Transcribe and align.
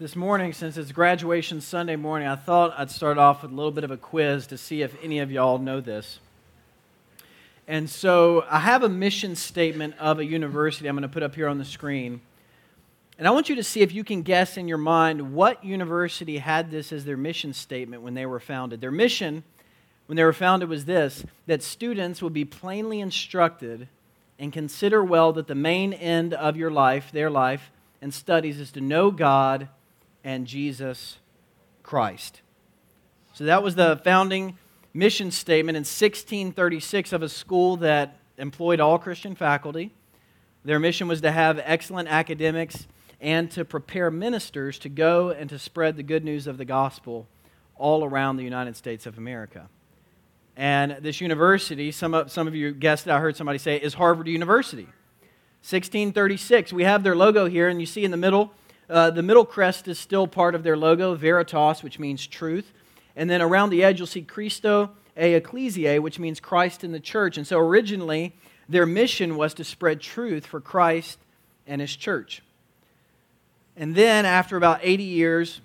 This 0.00 0.14
morning, 0.14 0.52
since 0.52 0.76
it's 0.76 0.92
graduation 0.92 1.60
Sunday 1.60 1.96
morning, 1.96 2.28
I 2.28 2.36
thought 2.36 2.72
I'd 2.78 2.88
start 2.88 3.18
off 3.18 3.42
with 3.42 3.50
a 3.50 3.54
little 3.56 3.72
bit 3.72 3.82
of 3.82 3.90
a 3.90 3.96
quiz 3.96 4.46
to 4.46 4.56
see 4.56 4.82
if 4.82 4.94
any 5.02 5.18
of 5.18 5.32
y'all 5.32 5.58
know 5.58 5.80
this. 5.80 6.20
And 7.66 7.90
so 7.90 8.44
I 8.48 8.60
have 8.60 8.84
a 8.84 8.88
mission 8.88 9.34
statement 9.34 9.96
of 9.98 10.20
a 10.20 10.24
university 10.24 10.88
I'm 10.88 10.94
going 10.94 11.02
to 11.02 11.08
put 11.08 11.24
up 11.24 11.34
here 11.34 11.48
on 11.48 11.58
the 11.58 11.64
screen. 11.64 12.20
And 13.18 13.26
I 13.26 13.32
want 13.32 13.48
you 13.48 13.56
to 13.56 13.64
see 13.64 13.80
if 13.80 13.92
you 13.92 14.04
can 14.04 14.22
guess 14.22 14.56
in 14.56 14.68
your 14.68 14.78
mind 14.78 15.34
what 15.34 15.64
university 15.64 16.38
had 16.38 16.70
this 16.70 16.92
as 16.92 17.04
their 17.04 17.16
mission 17.16 17.52
statement 17.52 18.02
when 18.02 18.14
they 18.14 18.24
were 18.24 18.38
founded. 18.38 18.80
Their 18.80 18.92
mission, 18.92 19.42
when 20.06 20.14
they 20.14 20.22
were 20.22 20.32
founded, 20.32 20.68
was 20.68 20.84
this 20.84 21.24
that 21.48 21.60
students 21.60 22.22
would 22.22 22.32
be 22.32 22.44
plainly 22.44 23.00
instructed 23.00 23.88
and 24.38 24.52
consider 24.52 25.02
well 25.02 25.32
that 25.32 25.48
the 25.48 25.56
main 25.56 25.92
end 25.92 26.34
of 26.34 26.56
your 26.56 26.70
life, 26.70 27.10
their 27.10 27.30
life, 27.30 27.72
and 28.00 28.14
studies 28.14 28.60
is 28.60 28.70
to 28.70 28.80
know 28.80 29.10
God 29.10 29.68
and 30.28 30.46
Jesus 30.46 31.16
Christ. 31.82 32.42
So 33.32 33.44
that 33.44 33.62
was 33.62 33.76
the 33.76 33.98
founding 34.04 34.58
mission 34.92 35.30
statement 35.30 35.74
in 35.74 35.80
1636 35.80 37.14
of 37.14 37.22
a 37.22 37.30
school 37.30 37.78
that 37.78 38.18
employed 38.36 38.78
all 38.78 38.98
Christian 38.98 39.34
faculty. 39.34 39.94
Their 40.66 40.78
mission 40.78 41.08
was 41.08 41.22
to 41.22 41.32
have 41.32 41.58
excellent 41.64 42.10
academics 42.10 42.86
and 43.22 43.50
to 43.52 43.64
prepare 43.64 44.10
ministers 44.10 44.78
to 44.80 44.90
go 44.90 45.30
and 45.30 45.48
to 45.48 45.58
spread 45.58 45.96
the 45.96 46.02
good 46.02 46.24
news 46.24 46.46
of 46.46 46.58
the 46.58 46.66
gospel 46.66 47.26
all 47.74 48.04
around 48.04 48.36
the 48.36 48.44
United 48.44 48.76
States 48.76 49.06
of 49.06 49.16
America. 49.16 49.70
And 50.58 50.98
this 51.00 51.22
university, 51.22 51.90
some 51.90 52.12
of, 52.12 52.30
some 52.30 52.46
of 52.46 52.54
you 52.54 52.72
guessed 52.72 53.06
it, 53.06 53.12
I 53.12 53.18
heard 53.18 53.34
somebody 53.34 53.58
say, 53.58 53.76
is 53.76 53.94
Harvard 53.94 54.28
University. 54.28 54.88
1636. 55.62 56.74
We 56.74 56.84
have 56.84 57.02
their 57.02 57.16
logo 57.16 57.46
here, 57.46 57.70
and 57.70 57.80
you 57.80 57.86
see 57.86 58.04
in 58.04 58.10
the 58.10 58.18
middle 58.18 58.52
uh, 58.90 59.10
the 59.10 59.22
middle 59.22 59.44
crest 59.44 59.88
is 59.88 59.98
still 59.98 60.26
part 60.26 60.54
of 60.54 60.62
their 60.62 60.76
logo, 60.76 61.14
Veritas, 61.14 61.82
which 61.82 61.98
means 61.98 62.26
truth. 62.26 62.72
And 63.16 63.28
then 63.28 63.42
around 63.42 63.70
the 63.70 63.84
edge, 63.84 63.98
you'll 63.98 64.06
see 64.06 64.22
Christo 64.22 64.90
e 65.20 65.34
Ecclesiae, 65.34 65.98
which 65.98 66.18
means 66.18 66.40
Christ 66.40 66.84
in 66.84 66.92
the 66.92 67.00
church. 67.00 67.36
And 67.36 67.46
so 67.46 67.58
originally, 67.58 68.34
their 68.68 68.86
mission 68.86 69.36
was 69.36 69.54
to 69.54 69.64
spread 69.64 70.00
truth 70.00 70.46
for 70.46 70.60
Christ 70.60 71.18
and 71.66 71.80
his 71.80 71.94
church. 71.94 72.42
And 73.76 73.94
then, 73.94 74.24
after 74.24 74.56
about 74.56 74.80
80 74.82 75.04
years, 75.04 75.60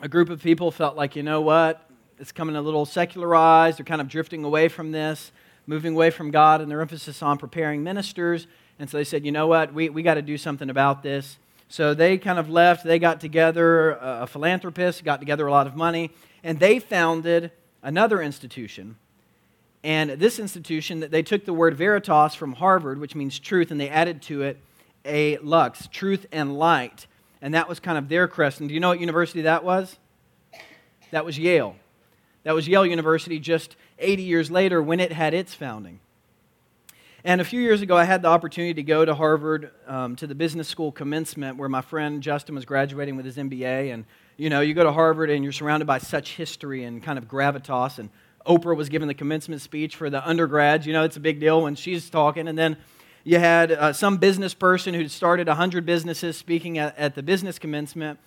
a 0.00 0.08
group 0.08 0.28
of 0.28 0.42
people 0.42 0.70
felt 0.70 0.96
like, 0.96 1.16
you 1.16 1.22
know 1.22 1.40
what? 1.40 1.88
It's 2.18 2.32
coming 2.32 2.56
a 2.56 2.62
little 2.62 2.86
secularized. 2.86 3.78
They're 3.78 3.84
kind 3.84 4.00
of 4.00 4.08
drifting 4.08 4.44
away 4.44 4.68
from 4.68 4.92
this, 4.92 5.32
moving 5.66 5.94
away 5.94 6.10
from 6.10 6.30
God, 6.30 6.60
and 6.60 6.70
their 6.70 6.80
emphasis 6.80 7.22
on 7.22 7.38
preparing 7.38 7.82
ministers. 7.82 8.46
And 8.78 8.88
so 8.90 8.98
they 8.98 9.04
said, 9.04 9.24
you 9.24 9.32
know 9.32 9.46
what? 9.46 9.72
We, 9.72 9.88
we 9.88 10.02
got 10.02 10.14
to 10.14 10.22
do 10.22 10.36
something 10.36 10.70
about 10.70 11.02
this. 11.02 11.38
So 11.68 11.94
they 11.94 12.18
kind 12.18 12.38
of 12.38 12.48
left. 12.48 12.84
They 12.84 12.98
got 12.98 13.20
together, 13.20 13.92
a 13.92 14.26
philanthropist 14.26 15.04
got 15.04 15.20
together 15.20 15.46
a 15.46 15.50
lot 15.50 15.66
of 15.66 15.74
money, 15.74 16.10
and 16.44 16.60
they 16.60 16.78
founded 16.78 17.50
another 17.82 18.22
institution. 18.22 18.96
And 19.82 20.10
this 20.10 20.38
institution, 20.38 21.00
they 21.10 21.22
took 21.22 21.44
the 21.44 21.52
word 21.52 21.76
veritas 21.76 22.34
from 22.34 22.54
Harvard, 22.54 22.98
which 22.98 23.14
means 23.14 23.38
truth, 23.38 23.70
and 23.70 23.80
they 23.80 23.88
added 23.88 24.22
to 24.22 24.42
it 24.42 24.60
a 25.04 25.38
lux, 25.38 25.86
truth 25.88 26.26
and 26.32 26.58
light. 26.58 27.06
And 27.40 27.54
that 27.54 27.68
was 27.68 27.78
kind 27.78 27.96
of 27.96 28.08
their 28.08 28.26
crest. 28.26 28.60
And 28.60 28.68
do 28.68 28.74
you 28.74 28.80
know 28.80 28.88
what 28.88 29.00
university 29.00 29.42
that 29.42 29.62
was? 29.62 29.96
That 31.12 31.24
was 31.24 31.38
Yale. 31.38 31.76
That 32.42 32.54
was 32.54 32.66
Yale 32.66 32.86
University 32.86 33.38
just 33.38 33.76
80 33.98 34.22
years 34.22 34.50
later 34.50 34.82
when 34.82 34.98
it 34.98 35.12
had 35.12 35.34
its 35.34 35.54
founding. 35.54 36.00
And 37.26 37.40
a 37.40 37.44
few 37.44 37.60
years 37.60 37.82
ago, 37.82 37.96
I 37.96 38.04
had 38.04 38.22
the 38.22 38.28
opportunity 38.28 38.74
to 38.74 38.84
go 38.84 39.04
to 39.04 39.12
Harvard 39.12 39.72
um, 39.88 40.14
to 40.14 40.28
the 40.28 40.34
business 40.36 40.68
school 40.68 40.92
commencement 40.92 41.58
where 41.58 41.68
my 41.68 41.80
friend 41.80 42.22
Justin 42.22 42.54
was 42.54 42.64
graduating 42.64 43.16
with 43.16 43.26
his 43.26 43.36
MBA. 43.36 43.92
And, 43.92 44.04
you 44.36 44.48
know, 44.48 44.60
you 44.60 44.74
go 44.74 44.84
to 44.84 44.92
Harvard 44.92 45.28
and 45.28 45.42
you're 45.42 45.52
surrounded 45.52 45.86
by 45.86 45.98
such 45.98 46.36
history 46.36 46.84
and 46.84 47.02
kind 47.02 47.18
of 47.18 47.26
gravitas. 47.26 47.98
And 47.98 48.10
Oprah 48.46 48.76
was 48.76 48.88
giving 48.88 49.08
the 49.08 49.14
commencement 49.14 49.60
speech 49.60 49.96
for 49.96 50.08
the 50.08 50.24
undergrads. 50.24 50.86
You 50.86 50.92
know, 50.92 51.02
it's 51.02 51.16
a 51.16 51.20
big 51.20 51.40
deal 51.40 51.62
when 51.62 51.74
she's 51.74 52.08
talking. 52.08 52.46
And 52.46 52.56
then 52.56 52.76
you 53.24 53.40
had 53.40 53.72
uh, 53.72 53.92
some 53.92 54.18
business 54.18 54.54
person 54.54 54.94
who 54.94 55.00
had 55.00 55.10
started 55.10 55.48
100 55.48 55.84
businesses 55.84 56.36
speaking 56.36 56.78
at, 56.78 56.96
at 56.96 57.16
the 57.16 57.24
business 57.24 57.58
commencement. 57.58 58.20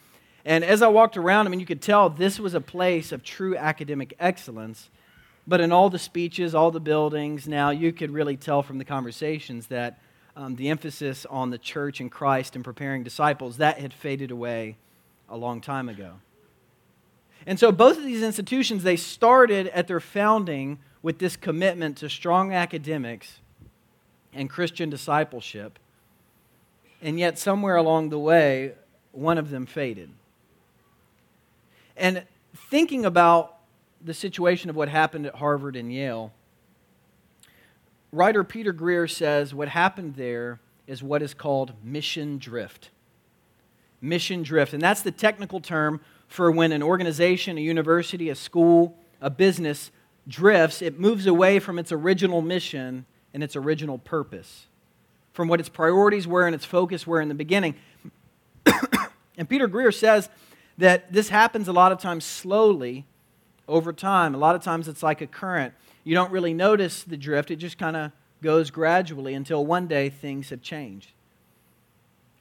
And 0.44 0.62
as 0.62 0.81
I 0.81 0.90
walked 0.90 1.16
around, 1.16 1.47
I 1.47 1.52
mean, 1.52 1.62
you 1.62 1.66
could 1.66 1.81
tell 1.81 2.09
this 2.09 2.38
was 2.38 2.53
a 2.53 2.59
place 2.59 3.13
of 3.13 3.23
true 3.23 3.56
academic 3.56 4.13
excellence. 4.19 4.90
But 5.49 5.61
in 5.61 5.71
all 5.71 5.89
the 5.89 5.97
speeches, 5.97 6.53
all 6.53 6.69
the 6.69 6.79
buildings, 6.79 7.47
now 7.47 7.71
you 7.71 7.91
could 7.91 8.11
really 8.11 8.37
tell 8.37 8.61
from 8.61 8.77
the 8.77 8.85
conversations 8.85 9.65
that 9.67 9.99
um, 10.35 10.55
the 10.57 10.69
emphasis 10.69 11.25
on 11.25 11.49
the 11.49 11.57
church 11.57 11.99
and 11.99 12.11
Christ 12.11 12.55
and 12.55 12.63
preparing 12.63 13.03
disciples, 13.03 13.57
that 13.57 13.79
had 13.79 13.91
faded 13.91 14.29
away 14.29 14.77
a 15.27 15.35
long 15.35 15.59
time 15.59 15.89
ago. 15.89 16.13
And 17.47 17.59
so 17.59 17.71
both 17.71 17.97
of 17.97 18.03
these 18.03 18.21
institutions, 18.21 18.83
they 18.83 18.95
started 18.95 19.69
at 19.69 19.87
their 19.87 19.99
founding 19.99 20.77
with 21.01 21.17
this 21.17 21.35
commitment 21.35 21.97
to 21.97 22.09
strong 22.09 22.53
academics 22.53 23.39
and 24.31 24.51
Christian 24.51 24.91
discipleship. 24.91 25.79
And 27.01 27.17
yet, 27.17 27.39
somewhere 27.39 27.75
along 27.75 28.09
the 28.09 28.19
way, 28.19 28.73
one 29.13 29.39
of 29.39 29.49
them 29.49 29.66
faded. 29.66 30.11
And 31.97 32.25
thinking 32.55 33.03
about 33.03 33.59
the 34.03 34.13
situation 34.13 34.69
of 34.69 34.75
what 34.75 34.89
happened 34.89 35.25
at 35.25 35.35
Harvard 35.35 35.75
and 35.75 35.91
Yale, 35.91 36.31
writer 38.11 38.43
Peter 38.43 38.71
Greer 38.71 39.07
says 39.07 39.53
what 39.53 39.69
happened 39.69 40.15
there 40.15 40.59
is 40.87 41.03
what 41.03 41.21
is 41.21 41.33
called 41.33 41.73
mission 41.83 42.37
drift. 42.37 42.89
Mission 44.01 44.43
drift. 44.43 44.73
And 44.73 44.81
that's 44.81 45.01
the 45.01 45.11
technical 45.11 45.59
term 45.59 46.01
for 46.27 46.51
when 46.51 46.71
an 46.71 46.81
organization, 46.81 47.57
a 47.57 47.61
university, 47.61 48.29
a 48.29 48.35
school, 48.35 48.97
a 49.21 49.29
business 49.29 49.91
drifts, 50.27 50.81
it 50.81 50.99
moves 50.99 51.25
away 51.25 51.59
from 51.59 51.77
its 51.77 51.91
original 51.91 52.41
mission 52.41 53.05
and 53.33 53.43
its 53.43 53.55
original 53.55 53.97
purpose, 53.97 54.67
from 55.33 55.47
what 55.47 55.59
its 55.59 55.69
priorities 55.69 56.27
were 56.27 56.45
and 56.45 56.55
its 56.55 56.66
focus 56.66 57.05
were 57.05 57.19
in 57.19 57.27
the 57.27 57.35
beginning. 57.35 57.75
and 59.37 59.49
Peter 59.49 59.67
Greer 59.67 59.91
says 59.91 60.29
that 60.77 61.11
this 61.11 61.29
happens 61.29 61.67
a 61.67 61.73
lot 61.73 61.91
of 61.91 61.99
times 61.99 62.23
slowly 62.23 63.05
over 63.69 63.94
time. 63.94 64.35
A 64.35 64.38
lot 64.38 64.56
of 64.56 64.62
times 64.62 64.88
it's 64.88 65.03
like 65.03 65.22
a 65.22 65.28
current. 65.28 65.74
You 66.03 66.16
don't 66.16 66.31
really 66.31 66.53
notice 66.53 67.03
the 67.03 67.18
drift, 67.18 67.52
it 67.52 67.57
just 67.57 67.78
kind 67.78 67.96
of 67.96 68.12
goes 68.41 68.72
gradually 68.72 69.34
until 69.34 69.66
one 69.66 69.88
day 69.88 70.09
things 70.09 70.50
have 70.50 70.62
changed. 70.62 71.12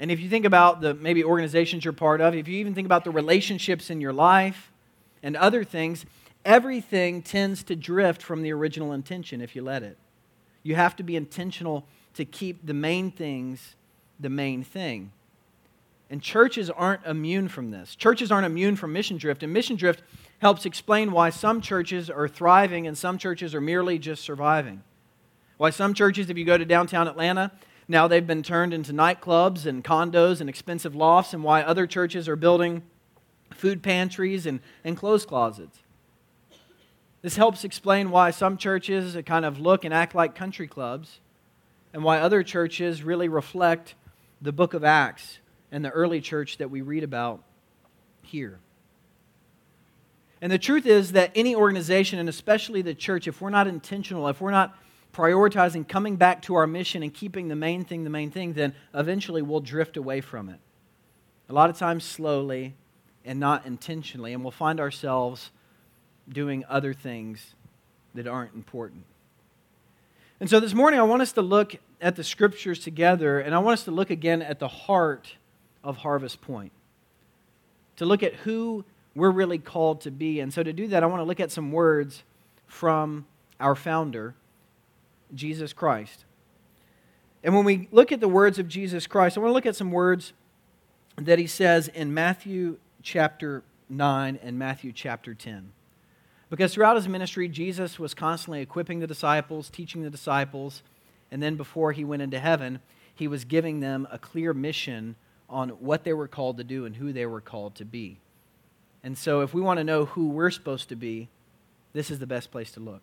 And 0.00 0.10
if 0.10 0.20
you 0.20 0.28
think 0.28 0.44
about 0.44 0.80
the 0.80 0.94
maybe 0.94 1.24
organizations 1.24 1.84
you're 1.84 1.92
part 1.92 2.20
of, 2.20 2.34
if 2.34 2.46
you 2.46 2.58
even 2.58 2.74
think 2.74 2.86
about 2.86 3.04
the 3.04 3.10
relationships 3.10 3.90
in 3.90 4.00
your 4.00 4.12
life 4.12 4.70
and 5.22 5.36
other 5.36 5.64
things, 5.64 6.06
everything 6.44 7.20
tends 7.20 7.64
to 7.64 7.74
drift 7.74 8.22
from 8.22 8.42
the 8.42 8.52
original 8.52 8.92
intention 8.92 9.40
if 9.40 9.56
you 9.56 9.62
let 9.62 9.82
it. 9.82 9.98
You 10.62 10.76
have 10.76 10.94
to 10.96 11.02
be 11.02 11.16
intentional 11.16 11.84
to 12.14 12.24
keep 12.24 12.64
the 12.64 12.74
main 12.74 13.10
things 13.10 13.74
the 14.20 14.30
main 14.30 14.64
thing. 14.64 15.12
And 16.10 16.22
churches 16.22 16.70
aren't 16.70 17.04
immune 17.04 17.48
from 17.48 17.70
this. 17.70 17.94
Churches 17.94 18.32
aren't 18.32 18.46
immune 18.46 18.76
from 18.76 18.92
mission 18.92 19.18
drift. 19.18 19.42
And 19.42 19.52
mission 19.52 19.76
drift 19.76 20.02
helps 20.38 20.64
explain 20.64 21.12
why 21.12 21.30
some 21.30 21.60
churches 21.60 22.08
are 22.08 22.28
thriving 22.28 22.86
and 22.86 22.96
some 22.96 23.18
churches 23.18 23.54
are 23.54 23.60
merely 23.60 23.98
just 23.98 24.22
surviving. 24.22 24.82
Why 25.58 25.70
some 25.70 25.92
churches, 25.92 26.30
if 26.30 26.38
you 26.38 26.44
go 26.44 26.56
to 26.56 26.64
downtown 26.64 27.08
Atlanta, 27.08 27.52
now 27.88 28.06
they've 28.06 28.26
been 28.26 28.42
turned 28.42 28.72
into 28.72 28.92
nightclubs 28.92 29.66
and 29.66 29.82
condos 29.82 30.40
and 30.40 30.48
expensive 30.48 30.94
lofts, 30.94 31.32
and 31.32 31.42
why 31.42 31.62
other 31.62 31.86
churches 31.86 32.28
are 32.28 32.36
building 32.36 32.82
food 33.50 33.82
pantries 33.82 34.46
and, 34.46 34.60
and 34.84 34.96
clothes 34.96 35.24
closets. 35.24 35.78
This 37.22 37.36
helps 37.36 37.64
explain 37.64 38.10
why 38.10 38.30
some 38.30 38.56
churches 38.56 39.16
kind 39.26 39.44
of 39.44 39.58
look 39.58 39.84
and 39.84 39.92
act 39.92 40.14
like 40.14 40.34
country 40.34 40.68
clubs, 40.68 41.20
and 41.92 42.04
why 42.04 42.20
other 42.20 42.42
churches 42.42 43.02
really 43.02 43.28
reflect 43.28 43.94
the 44.40 44.52
book 44.52 44.74
of 44.74 44.84
Acts 44.84 45.38
and 45.70 45.84
the 45.84 45.90
early 45.90 46.20
church 46.20 46.58
that 46.58 46.70
we 46.70 46.80
read 46.80 47.04
about 47.04 47.42
here. 48.22 48.58
And 50.40 50.52
the 50.52 50.58
truth 50.58 50.86
is 50.86 51.12
that 51.12 51.32
any 51.34 51.54
organization, 51.54 52.18
and 52.18 52.28
especially 52.28 52.82
the 52.82 52.94
church, 52.94 53.26
if 53.26 53.40
we're 53.40 53.50
not 53.50 53.66
intentional, 53.66 54.28
if 54.28 54.40
we're 54.40 54.50
not 54.50 54.76
prioritizing 55.12 55.88
coming 55.88 56.16
back 56.16 56.42
to 56.42 56.54
our 56.54 56.66
mission 56.66 57.02
and 57.02 57.12
keeping 57.12 57.48
the 57.48 57.56
main 57.56 57.84
thing 57.84 58.04
the 58.04 58.10
main 58.10 58.30
thing, 58.30 58.52
then 58.52 58.74
eventually 58.94 59.42
we'll 59.42 59.60
drift 59.60 59.96
away 59.96 60.20
from 60.20 60.48
it. 60.48 60.60
A 61.48 61.52
lot 61.52 61.70
of 61.70 61.78
times 61.78 62.04
slowly 62.04 62.74
and 63.24 63.40
not 63.40 63.66
intentionally, 63.66 64.32
and 64.32 64.42
we'll 64.42 64.50
find 64.50 64.78
ourselves 64.78 65.50
doing 66.28 66.64
other 66.68 66.92
things 66.92 67.54
that 68.14 68.26
aren't 68.26 68.54
important. 68.54 69.04
And 70.40 70.48
so 70.48 70.60
this 70.60 70.74
morning, 70.74 71.00
I 71.00 71.02
want 71.02 71.22
us 71.22 71.32
to 71.32 71.42
look 71.42 71.76
at 72.00 72.14
the 72.14 72.22
scriptures 72.22 72.78
together, 72.78 73.40
and 73.40 73.54
I 73.54 73.58
want 73.58 73.74
us 73.74 73.84
to 73.84 73.90
look 73.90 74.10
again 74.10 74.40
at 74.40 74.60
the 74.60 74.68
heart 74.68 75.34
of 75.88 75.96
Harvest 75.96 76.42
Point. 76.42 76.70
To 77.96 78.04
look 78.04 78.22
at 78.22 78.34
who 78.34 78.84
we're 79.14 79.30
really 79.30 79.58
called 79.58 80.02
to 80.02 80.10
be. 80.10 80.38
And 80.38 80.52
so, 80.52 80.62
to 80.62 80.72
do 80.72 80.86
that, 80.88 81.02
I 81.02 81.06
want 81.06 81.20
to 81.20 81.24
look 81.24 81.40
at 81.40 81.50
some 81.50 81.72
words 81.72 82.22
from 82.66 83.26
our 83.58 83.74
founder, 83.74 84.34
Jesus 85.34 85.72
Christ. 85.72 86.26
And 87.42 87.54
when 87.56 87.64
we 87.64 87.88
look 87.90 88.12
at 88.12 88.20
the 88.20 88.28
words 88.28 88.58
of 88.58 88.68
Jesus 88.68 89.06
Christ, 89.06 89.36
I 89.36 89.40
want 89.40 89.50
to 89.50 89.54
look 89.54 89.66
at 89.66 89.76
some 89.76 89.90
words 89.90 90.34
that 91.16 91.38
he 91.38 91.46
says 91.46 91.88
in 91.88 92.12
Matthew 92.12 92.76
chapter 93.02 93.62
9 93.88 94.38
and 94.42 94.58
Matthew 94.58 94.92
chapter 94.92 95.32
10. 95.32 95.72
Because 96.50 96.74
throughout 96.74 96.96
his 96.96 97.08
ministry, 97.08 97.48
Jesus 97.48 97.98
was 97.98 98.12
constantly 98.12 98.60
equipping 98.60 99.00
the 99.00 99.06
disciples, 99.06 99.70
teaching 99.70 100.02
the 100.02 100.10
disciples, 100.10 100.82
and 101.30 101.42
then 101.42 101.56
before 101.56 101.92
he 101.92 102.04
went 102.04 102.22
into 102.22 102.38
heaven, 102.38 102.80
he 103.14 103.26
was 103.26 103.44
giving 103.44 103.80
them 103.80 104.06
a 104.10 104.18
clear 104.18 104.52
mission 104.52 105.16
on 105.48 105.70
what 105.70 106.04
they 106.04 106.12
were 106.12 106.28
called 106.28 106.58
to 106.58 106.64
do 106.64 106.84
and 106.84 106.96
who 106.96 107.12
they 107.12 107.26
were 107.26 107.40
called 107.40 107.74
to 107.76 107.84
be. 107.84 108.18
And 109.02 109.16
so, 109.16 109.40
if 109.40 109.54
we 109.54 109.60
want 109.60 109.78
to 109.78 109.84
know 109.84 110.06
who 110.06 110.28
we're 110.28 110.50
supposed 110.50 110.88
to 110.90 110.96
be, 110.96 111.28
this 111.92 112.10
is 112.10 112.18
the 112.18 112.26
best 112.26 112.50
place 112.50 112.72
to 112.72 112.80
look. 112.80 113.00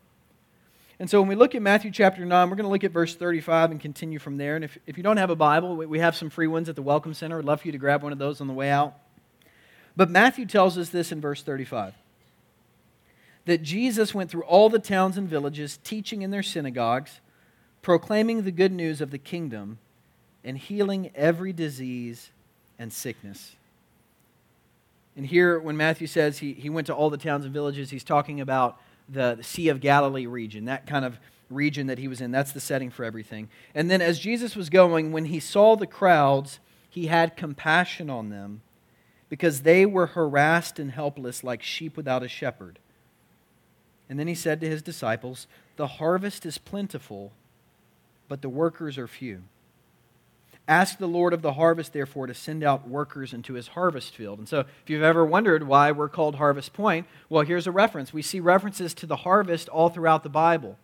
And 1.00 1.10
so, 1.10 1.20
when 1.20 1.30
we 1.30 1.36
look 1.36 1.56
at 1.56 1.62
Matthew 1.62 1.92
chapter 1.92 2.26
9, 2.26 2.50
we're 2.50 2.56
going 2.56 2.66
to 2.66 2.72
look 2.72 2.84
at 2.84 2.92
verse 2.92 3.16
35 3.16 3.72
and 3.72 3.80
continue 3.80 4.20
from 4.20 4.38
there. 4.38 4.56
And 4.56 4.66
if, 4.66 4.78
if 4.86 4.98
you 4.98 5.04
don't 5.04 5.18
have 5.18 5.30
a 5.30 5.36
Bible, 5.36 5.76
we 5.76 6.00
have 6.00 6.16
some 6.16 6.30
free 6.30 6.48
ones 6.48 6.70
at 6.70 6.76
the 6.76 6.82
Welcome 6.82 7.14
Center. 7.14 7.40
I'd 7.40 7.46
love 7.46 7.62
for 7.62 7.68
you 7.68 7.72
to 7.72 7.78
grab 7.78 8.04
one 8.04 8.12
of 8.12 8.20
those 8.20 8.42
on 8.42 8.48
the 8.48 8.54
way 8.54 8.70
out. 8.70 8.94
But 9.96 10.10
Matthew 10.10 10.46
tells 10.46 10.78
us 10.78 10.90
this 10.90 11.12
in 11.12 11.22
verse 11.22 11.42
35 11.42 11.94
that 13.46 13.62
Jesus 13.62 14.14
went 14.14 14.32
through 14.32 14.44
all 14.44 14.70
the 14.70 14.80
towns 14.80 15.18
and 15.18 15.30
villages, 15.30 15.80
teaching 15.84 16.24
in 16.24 16.32
their 16.32 16.44
synagogues, 16.44 17.22
proclaiming 17.84 18.42
the 18.42 18.52
good 18.52 18.72
news 18.72 19.02
of 19.02 19.12
the 19.12 19.20
kingdom, 19.20 19.78
and 20.44 20.58
healing 20.58 21.12
every 21.14 21.54
disease 21.54 22.32
and 22.80 22.92
sickness. 22.92 23.56
And 25.16 25.26
here, 25.26 25.60
when 25.60 25.78
Matthew 25.78 26.08
says 26.08 26.40
he, 26.40 26.54
he 26.54 26.70
went 26.70 26.88
to 26.88 26.94
all 26.94 27.10
the 27.10 27.18
towns 27.18 27.46
and 27.46 27.54
villages, 27.54 27.90
he's 27.90 28.04
talking 28.04 28.42
about 28.42 28.80
the, 29.08 29.36
the 29.36 29.44
Sea 29.44 29.70
of 29.70 29.80
Galilee 29.80 30.26
region, 30.26 30.66
that 30.66 30.88
kind 30.88 31.06
of 31.06 31.18
region 31.50 31.88
that 31.88 31.98
he 31.98 32.08
was 32.08 32.22
in. 32.22 32.32
That's 32.32 32.52
the 32.52 32.60
setting 32.60 32.90
for 32.90 33.06
everything. 33.06 33.50
And 33.74 33.90
then, 33.90 34.02
as 34.02 34.20
Jesus 34.20 34.56
was 34.56 34.70
going, 34.70 35.12
when 35.12 35.26
he 35.26 35.40
saw 35.40 35.76
the 35.76 35.88
crowds, 35.88 36.60
he 36.90 37.08
had 37.08 37.38
compassion 37.38 38.10
on 38.10 38.30
them 38.30 38.62
because 39.30 39.62
they 39.62 39.86
were 39.86 40.08
harassed 40.08 40.80
and 40.80 40.92
helpless 40.92 41.44
like 41.44 41.64
sheep 41.64 41.96
without 41.96 42.24
a 42.24 42.28
shepherd. 42.28 42.80
And 44.10 44.20
then 44.20 44.28
he 44.28 44.36
said 44.36 44.62
to 44.62 44.70
his 44.70 44.82
disciples, 44.82 45.48
The 45.78 45.88
harvest 45.88 46.46
is 46.46 46.58
plentiful, 46.58 47.32
but 48.28 48.42
the 48.42 48.50
workers 48.50 48.98
are 48.98 49.08
few. 49.08 49.44
Ask 50.68 50.98
the 50.98 51.08
Lord 51.08 51.34
of 51.34 51.44
the 51.44 51.54
harvest, 51.54 51.94
therefore, 51.94 52.26
to 52.26 52.34
send 52.34 52.64
out 52.64 52.88
workers 52.88 53.34
into 53.34 53.54
his 53.54 53.70
harvest 53.70 54.16
field. 54.16 54.40
And 54.40 54.50
so, 54.50 54.62
if 54.62 54.90
you've 54.90 55.04
ever 55.04 55.24
wondered 55.24 55.68
why 55.68 55.92
we're 55.92 56.10
called 56.10 56.36
Harvest 56.36 56.74
Point, 56.74 57.06
well, 57.30 57.44
here's 57.44 57.68
a 57.68 57.72
reference. 57.72 58.12
We 58.12 58.24
see 58.24 58.40
references 58.40 58.96
to 58.96 59.06
the 59.06 59.18
harvest 59.18 59.70
all 59.70 59.90
throughout 59.90 60.24
the 60.24 60.30
Bible. 60.30 60.78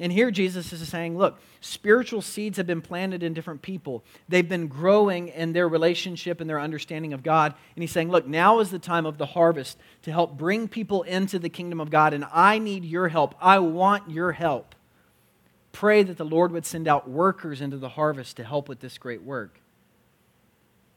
And 0.00 0.12
here 0.12 0.30
Jesus 0.30 0.72
is 0.72 0.86
saying, 0.88 1.18
look, 1.18 1.40
spiritual 1.60 2.22
seeds 2.22 2.56
have 2.56 2.68
been 2.68 2.80
planted 2.80 3.22
in 3.22 3.34
different 3.34 3.62
people. 3.62 4.04
They've 4.28 4.48
been 4.48 4.68
growing 4.68 5.28
in 5.28 5.52
their 5.52 5.68
relationship 5.68 6.40
and 6.40 6.48
their 6.48 6.60
understanding 6.60 7.12
of 7.12 7.24
God. 7.24 7.54
And 7.74 7.82
he's 7.82 7.90
saying, 7.90 8.08
look, 8.08 8.26
now 8.26 8.60
is 8.60 8.70
the 8.70 8.78
time 8.78 9.06
of 9.06 9.18
the 9.18 9.26
harvest 9.26 9.76
to 10.02 10.12
help 10.12 10.38
bring 10.38 10.68
people 10.68 11.02
into 11.02 11.38
the 11.38 11.48
kingdom 11.48 11.80
of 11.80 11.90
God. 11.90 12.14
And 12.14 12.24
I 12.32 12.60
need 12.60 12.84
your 12.84 13.08
help. 13.08 13.34
I 13.40 13.58
want 13.58 14.08
your 14.08 14.32
help 14.32 14.76
pray 15.72 16.02
that 16.02 16.16
the 16.16 16.24
Lord 16.24 16.52
would 16.52 16.66
send 16.66 16.88
out 16.88 17.08
workers 17.08 17.60
into 17.60 17.76
the 17.76 17.90
harvest 17.90 18.36
to 18.36 18.44
help 18.44 18.68
with 18.68 18.80
this 18.80 18.98
great 18.98 19.22
work. 19.22 19.60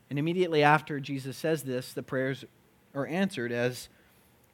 And 0.10 0.20
immediately 0.20 0.64
after 0.64 1.00
Jesus 1.00 1.38
says 1.38 1.64
this, 1.64 1.94
the 1.94 2.04
prayers 2.04 2.44
are 2.94 3.08
answered 3.08 3.52
as 3.52 3.88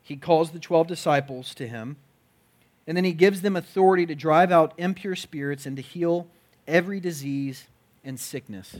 he 0.03 0.15
calls 0.15 0.51
the 0.51 0.59
12 0.59 0.87
disciples 0.87 1.55
to 1.55 1.67
him. 1.67 1.97
And 2.85 2.95
then 2.95 3.03
he 3.03 3.13
gives 3.13 3.41
them 3.41 3.55
authority 3.55 4.05
to 4.05 4.15
drive 4.15 4.51
out 4.51 4.73
impure 4.77 5.15
spirits 5.15 5.65
and 5.65 5.75
to 5.75 5.81
heal 5.81 6.27
every 6.67 6.99
disease 6.99 7.67
and 8.03 8.19
sickness. 8.19 8.77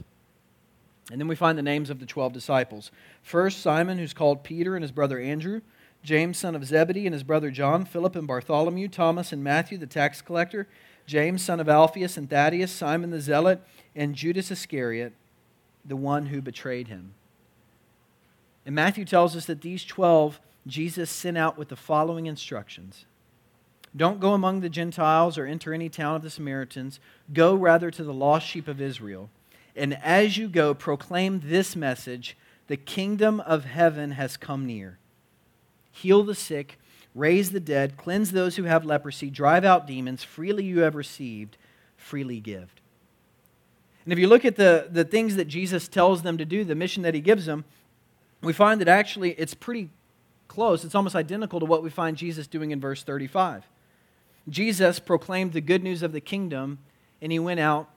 And 1.12 1.20
then 1.20 1.28
we 1.28 1.36
find 1.36 1.58
the 1.58 1.64
names 1.64 1.90
of 1.90 2.00
the 2.00 2.06
12 2.06 2.34
disciples. 2.34 2.92
First, 3.22 3.62
Simon, 3.62 3.98
who's 3.98 4.14
called 4.14 4.44
Peter, 4.44 4.76
and 4.76 4.84
his 4.84 4.92
brother 4.92 5.20
Andrew. 5.20 5.62
James, 6.04 6.38
son 6.38 6.56
of 6.56 6.66
Zebedee, 6.66 7.06
and 7.06 7.14
his 7.14 7.24
brother 7.24 7.50
John. 7.50 7.86
Philip 7.86 8.16
and 8.16 8.28
Bartholomew. 8.28 8.88
Thomas 8.88 9.32
and 9.32 9.44
Matthew, 9.44 9.78
the 9.78 9.88
tax 9.88 10.22
collector. 10.22 10.68
James, 11.08 11.42
son 11.42 11.60
of 11.60 11.70
Alphaeus, 11.70 12.18
and 12.18 12.30
Thaddeus, 12.30 12.72
Simon 12.72 13.10
the 13.10 13.22
Zealot, 13.22 13.62
and 13.96 14.14
Judas 14.14 14.52
Iscariot, 14.52 15.14
the 15.84 15.96
one 15.96 16.28
who 16.28 16.42
betrayed 16.42 16.90
him. 16.90 17.14
And 18.66 18.76
Matthew 18.76 19.06
tells 19.06 19.36
us 19.36 19.46
that 19.46 19.62
these 19.62 19.86
12 19.86 20.40
Jesus 20.68 21.10
sent 21.10 21.38
out 21.38 21.58
with 21.58 21.70
the 21.70 21.78
following 21.78 22.26
instructions 22.26 23.06
Don't 23.96 24.20
go 24.20 24.34
among 24.34 24.60
the 24.60 24.70
Gentiles 24.70 25.38
or 25.38 25.46
enter 25.46 25.74
any 25.74 25.88
town 25.88 26.18
of 26.18 26.22
the 26.22 26.30
Samaritans. 26.30 27.00
Go 27.34 27.56
rather 27.56 27.90
to 27.90 28.04
the 28.04 28.14
lost 28.14 28.46
sheep 28.46 28.68
of 28.68 28.82
Israel. 28.82 29.30
And 29.76 29.98
as 30.04 30.38
you 30.38 30.50
go, 30.50 30.74
proclaim 30.74 31.42
this 31.46 31.76
message 31.76 32.36
the 32.68 32.76
kingdom 32.76 33.40
of 33.40 33.64
heaven 33.64 34.12
has 34.12 34.36
come 34.36 34.66
near. 34.66 34.98
Heal 35.90 36.24
the 36.24 36.36
sick 36.36 36.78
raise 37.18 37.52
the 37.52 37.60
dead, 37.60 37.98
cleanse 37.98 38.32
those 38.32 38.56
who 38.56 38.64
have 38.64 38.86
leprosy, 38.86 39.30
drive 39.30 39.66
out 39.66 39.88
demons. 39.88 40.24
Freely 40.24 40.64
you 40.64 40.80
have 40.80 40.96
received, 40.96 41.58
freely 41.98 42.40
give. 42.40 42.74
And 44.06 44.14
if 44.14 44.20
you 44.20 44.28
look 44.28 44.46
at 44.46 44.56
the, 44.56 44.88
the 44.90 45.04
things 45.04 45.36
that 45.36 45.46
Jesus 45.46 45.88
tells 45.88 46.22
them 46.22 46.38
to 46.38 46.46
do, 46.46 46.64
the 46.64 46.76
mission 46.76 47.04
that 47.04 47.14
he 47.14 47.20
gives 47.20 47.46
them, 47.46 47.66
we 48.42 48.54
find 48.54 48.80
that 48.80 48.88
actually 48.88 49.32
it's 49.32 49.54
pretty 49.54 49.90
close. 50.48 50.86
It's 50.86 50.96
almost 50.96 51.16
identical 51.16 51.60
to 51.60 51.66
what 51.66 51.84
we 51.84 51.90
find 51.90 52.16
Jesus 52.16 52.48
doing 52.48 52.72
in 52.72 52.80
verse 52.80 53.04
35. 53.04 53.68
Jesus 54.48 55.00
proclaimed 55.00 55.54
the 55.54 55.62
good 55.62 55.84
news 55.84 56.04
of 56.04 56.14
the 56.14 56.22
kingdom, 56.22 56.80
and 57.22 57.32
he 57.32 57.40
went 57.40 57.60
out 57.60 57.90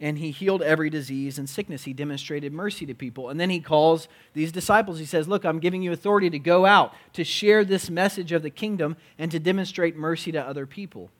and 0.00 0.18
he 0.18 0.30
healed 0.30 0.62
every 0.62 0.90
disease 0.90 1.38
and 1.38 1.50
sickness. 1.50 1.84
He 1.84 1.92
demonstrated 1.92 2.52
mercy 2.52 2.86
to 2.86 2.94
people. 2.94 3.30
And 3.30 3.40
then 3.40 3.50
he 3.50 3.60
calls 3.60 4.06
these 4.32 4.52
disciples. 4.52 4.98
He 4.98 5.04
says, 5.04 5.26
Look, 5.26 5.44
I'm 5.44 5.58
giving 5.58 5.82
you 5.82 5.92
authority 5.92 6.30
to 6.30 6.38
go 6.38 6.66
out, 6.66 6.94
to 7.14 7.24
share 7.24 7.64
this 7.64 7.90
message 7.90 8.30
of 8.30 8.42
the 8.42 8.50
kingdom, 8.50 8.96
and 9.18 9.30
to 9.32 9.40
demonstrate 9.40 9.96
mercy 9.96 10.30
to 10.32 10.40
other 10.40 10.66
people. 10.66 11.10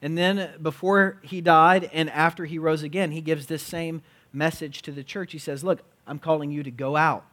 And 0.00 0.16
then 0.16 0.50
before 0.62 1.18
he 1.22 1.40
died 1.40 1.90
and 1.92 2.08
after 2.10 2.44
he 2.44 2.58
rose 2.58 2.82
again, 2.82 3.10
he 3.10 3.20
gives 3.20 3.46
this 3.46 3.62
same 3.62 4.02
message 4.32 4.82
to 4.82 4.92
the 4.92 5.02
church. 5.02 5.32
He 5.32 5.38
says, 5.38 5.64
Look, 5.64 5.80
I'm 6.06 6.20
calling 6.20 6.52
you 6.52 6.62
to 6.62 6.70
go 6.70 6.94
out, 6.94 7.24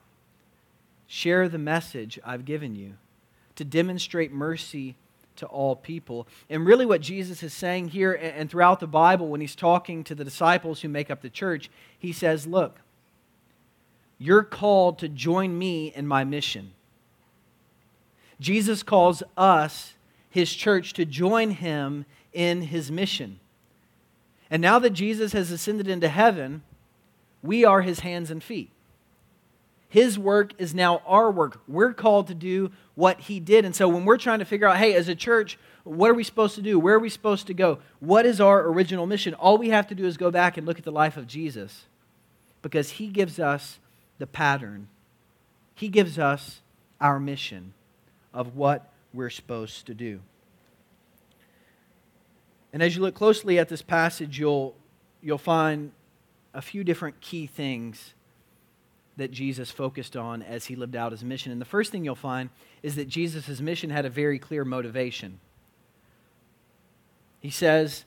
share 1.06 1.48
the 1.48 1.60
message 1.60 2.18
I've 2.26 2.46
given 2.46 2.74
you, 2.76 2.94
to 3.56 3.64
demonstrate 3.64 4.32
mercy 4.32 4.96
to 5.38 5.46
all 5.46 5.76
people. 5.76 6.28
And 6.50 6.66
really, 6.66 6.86
what 6.86 7.02
Jesus 7.02 7.44
is 7.44 7.54
saying 7.54 7.90
here 7.90 8.14
and 8.14 8.50
throughout 8.50 8.80
the 8.80 8.88
Bible, 8.88 9.30
when 9.30 9.42
he's 9.42 9.56
talking 9.56 10.04
to 10.06 10.16
the 10.16 10.24
disciples 10.24 10.82
who 10.82 10.90
make 10.90 11.10
up 11.10 11.22
the 11.22 11.30
church, 11.30 11.70
he 11.98 12.12
says, 12.12 12.48
Look, 12.48 12.80
you're 14.18 14.44
called 14.44 15.00
to 15.00 15.10
join 15.10 15.58
me 15.58 15.92
in 15.96 16.08
my 16.08 16.24
mission. 16.24 16.74
Jesus 18.40 18.84
calls 18.84 19.22
us, 19.38 19.94
his 20.30 20.54
church, 20.54 20.94
to 20.94 21.06
join 21.06 21.52
him 21.52 22.06
in 22.34 22.64
his 22.64 22.92
mission. 22.92 23.40
And 24.50 24.62
now 24.62 24.80
that 24.80 24.92
Jesus 24.92 25.34
has 25.34 25.52
ascended 25.52 25.88
into 25.88 26.10
heaven, 26.10 26.64
we 27.42 27.64
are 27.64 27.82
his 27.82 28.02
hands 28.02 28.30
and 28.30 28.44
feet. 28.44 28.72
His 29.92 30.18
work 30.18 30.54
is 30.58 30.74
now 30.74 31.02
our 31.06 31.30
work. 31.30 31.60
We're 31.68 31.92
called 31.94 32.28
to 32.28 32.34
do 32.34 32.72
what 32.96 33.20
he 33.20 33.42
did. 33.42 33.66
And 33.66 33.76
so 33.76 33.90
when 33.90 34.06
we're 34.06 34.16
trying 34.16 34.40
to 34.40 34.46
figure 34.46 34.66
out, 34.66 34.78
hey, 34.78 34.94
as 34.94 35.10
a 35.10 35.16
church, 35.16 35.60
what 35.84 36.10
are 36.10 36.14
we 36.14 36.24
supposed 36.24 36.56
to 36.56 36.62
do? 36.62 36.80
Where 36.80 36.96
are 36.96 37.00
we 37.00 37.10
supposed 37.10 37.46
to 37.48 37.54
go? 37.54 37.80
What 38.00 38.26
is 38.26 38.40
our 38.40 38.66
original 38.68 39.06
mission? 39.06 39.34
All 39.34 39.58
we 39.58 39.68
have 39.68 39.88
to 39.88 39.96
do 39.96 40.06
is 40.06 40.16
go 40.16 40.32
back 40.32 40.56
and 40.56 40.66
look 40.66 40.80
at 40.80 40.86
the 40.86 40.94
life 40.94 41.18
of 41.18 41.28
Jesus 41.28 41.88
because 42.62 42.92
he 42.92 43.08
gives 43.08 43.38
us 43.38 43.80
the 44.18 44.26
pattern. 44.26 44.88
He 45.76 45.90
gives 45.90 46.18
us 46.18 46.62
our 47.02 47.20
mission 47.20 47.74
of 48.34 48.56
what 48.56 48.90
we're 49.14 49.30
supposed 49.30 49.88
to 49.88 49.94
do. 49.94 50.22
And 52.72 52.82
as 52.82 52.96
you 52.96 53.02
look 53.02 53.16
closely 53.16 53.60
at 53.60 53.68
this 53.68 53.82
passage, 53.82 54.40
you'll, 54.40 54.74
you'll 55.22 55.38
find 55.38 55.92
a 56.54 56.62
few 56.62 56.86
different 56.86 57.20
key 57.20 57.46
things 57.46 58.14
that 59.18 59.32
Jesus 59.32 59.70
focused 59.70 60.16
on 60.16 60.42
as 60.42 60.66
he 60.66 60.76
lived 60.76 60.96
out 60.96 61.12
his 61.12 61.24
mission. 61.24 61.52
And 61.52 61.60
the 61.60 61.66
first 61.66 61.92
thing 61.92 62.06
you'll 62.06 62.16
find 62.16 62.50
is 62.82 62.96
that 62.96 63.08
Jesus' 63.08 63.60
mission 63.60 63.90
had 63.90 64.06
a 64.06 64.10
very 64.10 64.40
clear 64.40 64.64
motivation. 64.64 65.40
He 67.40 67.50
says 67.50 68.06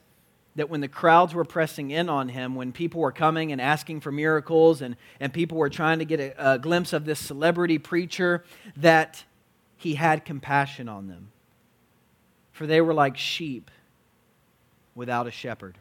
that 0.57 0.71
when 0.71 0.81
the 0.81 0.89
crowds 0.89 1.35
were 1.35 1.45
pressing 1.45 1.91
in 1.91 2.09
on 2.09 2.29
him, 2.29 2.55
when 2.55 2.73
people 2.73 3.01
were 3.01 3.13
coming 3.13 3.53
and 3.53 3.61
asking 3.61 4.01
for 4.01 4.13
miracles, 4.13 4.81
and, 4.81 4.97
and 5.21 5.33
people 5.33 5.59
were 5.59 5.69
trying 5.71 5.99
to 5.99 6.05
get 6.05 6.21
a, 6.21 6.55
a 6.55 6.59
glimpse 6.59 6.93
of 6.93 7.05
this 7.05 7.19
celebrity 7.19 7.79
preacher, 7.79 8.45
that 8.77 9.25
he 9.77 9.95
had 9.95 10.25
compassion 10.25 10.89
on 10.89 11.09
them. 11.09 11.33
For 12.53 12.67
they 12.67 12.81
were 12.81 12.95
like 12.95 13.17
sheep 13.17 13.71
without 14.95 15.27
a 15.27 15.33
shepherd. 15.33 15.77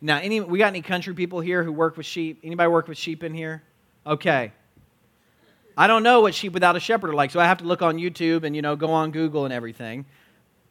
Now, 0.00 0.18
any, 0.18 0.40
we 0.40 0.58
got 0.58 0.68
any 0.68 0.82
country 0.82 1.14
people 1.14 1.40
here 1.40 1.64
who 1.64 1.72
work 1.72 1.96
with 1.96 2.06
sheep? 2.06 2.40
Anybody 2.44 2.68
work 2.68 2.88
with 2.88 2.98
sheep 2.98 3.24
in 3.24 3.34
here? 3.34 3.62
Okay. 4.06 4.52
I 5.76 5.86
don't 5.86 6.02
know 6.02 6.20
what 6.20 6.34
sheep 6.34 6.52
without 6.52 6.76
a 6.76 6.80
shepherd 6.80 7.10
are 7.10 7.14
like, 7.14 7.30
so 7.30 7.40
I 7.40 7.44
have 7.44 7.58
to 7.58 7.64
look 7.64 7.82
on 7.82 7.98
YouTube 7.98 8.44
and, 8.44 8.54
you 8.54 8.62
know, 8.62 8.76
go 8.76 8.90
on 8.90 9.10
Google 9.10 9.44
and 9.44 9.52
everything. 9.52 10.06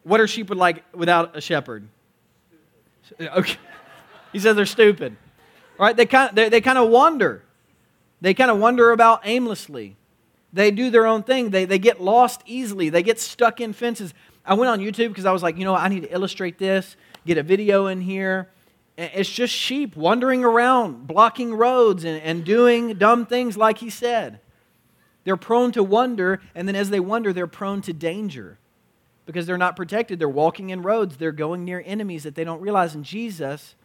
What 0.02 0.20
are 0.20 0.26
sheep 0.26 0.50
like 0.50 0.84
without 0.94 1.36
a 1.36 1.40
shepherd? 1.40 1.88
Okay. 3.20 3.56
He 4.30 4.38
says 4.38 4.56
they're 4.56 4.66
stupid. 4.66 5.16
All 5.78 5.86
right, 5.86 5.96
they 5.96 6.04
kind 6.04 6.28
of, 6.28 6.34
they, 6.34 6.50
they 6.50 6.60
kind 6.60 6.76
of 6.76 6.90
wander. 6.90 7.42
They 8.20 8.34
kind 8.34 8.50
of 8.50 8.58
wander 8.58 8.90
about 8.90 9.22
aimlessly. 9.24 9.96
They 10.52 10.70
do 10.70 10.90
their 10.90 11.06
own 11.06 11.22
thing. 11.22 11.48
They, 11.48 11.64
they 11.64 11.78
get 11.78 12.00
lost 12.00 12.42
easily. 12.44 12.90
They 12.90 13.02
get 13.02 13.18
stuck 13.18 13.58
in 13.58 13.72
fences. 13.72 14.12
I 14.44 14.52
went 14.52 14.70
on 14.70 14.80
YouTube 14.80 15.08
because 15.08 15.24
I 15.24 15.32
was 15.32 15.42
like, 15.42 15.56
you 15.56 15.64
know, 15.64 15.74
I 15.74 15.88
need 15.88 16.02
to 16.02 16.12
illustrate 16.12 16.58
this, 16.58 16.96
get 17.26 17.38
a 17.38 17.42
video 17.42 17.86
in 17.86 18.00
here. 18.00 18.48
It's 18.98 19.30
just 19.30 19.54
sheep 19.54 19.94
wandering 19.94 20.42
around, 20.42 21.06
blocking 21.06 21.54
roads, 21.54 22.02
and, 22.02 22.20
and 22.20 22.44
doing 22.44 22.94
dumb 22.94 23.26
things 23.26 23.56
like 23.56 23.78
he 23.78 23.90
said. 23.90 24.40
They're 25.22 25.36
prone 25.36 25.70
to 25.72 25.84
wonder, 25.84 26.40
and 26.52 26.66
then 26.66 26.74
as 26.74 26.90
they 26.90 26.98
wonder, 26.98 27.32
they're 27.32 27.46
prone 27.46 27.80
to 27.82 27.92
danger 27.92 28.58
because 29.24 29.46
they're 29.46 29.56
not 29.56 29.76
protected. 29.76 30.18
They're 30.18 30.28
walking 30.28 30.70
in 30.70 30.82
roads, 30.82 31.16
they're 31.16 31.30
going 31.30 31.64
near 31.64 31.80
enemies 31.86 32.24
that 32.24 32.34
they 32.34 32.42
don't 32.42 32.60
realize. 32.60 32.96
And 32.96 33.04
Jesus, 33.04 33.76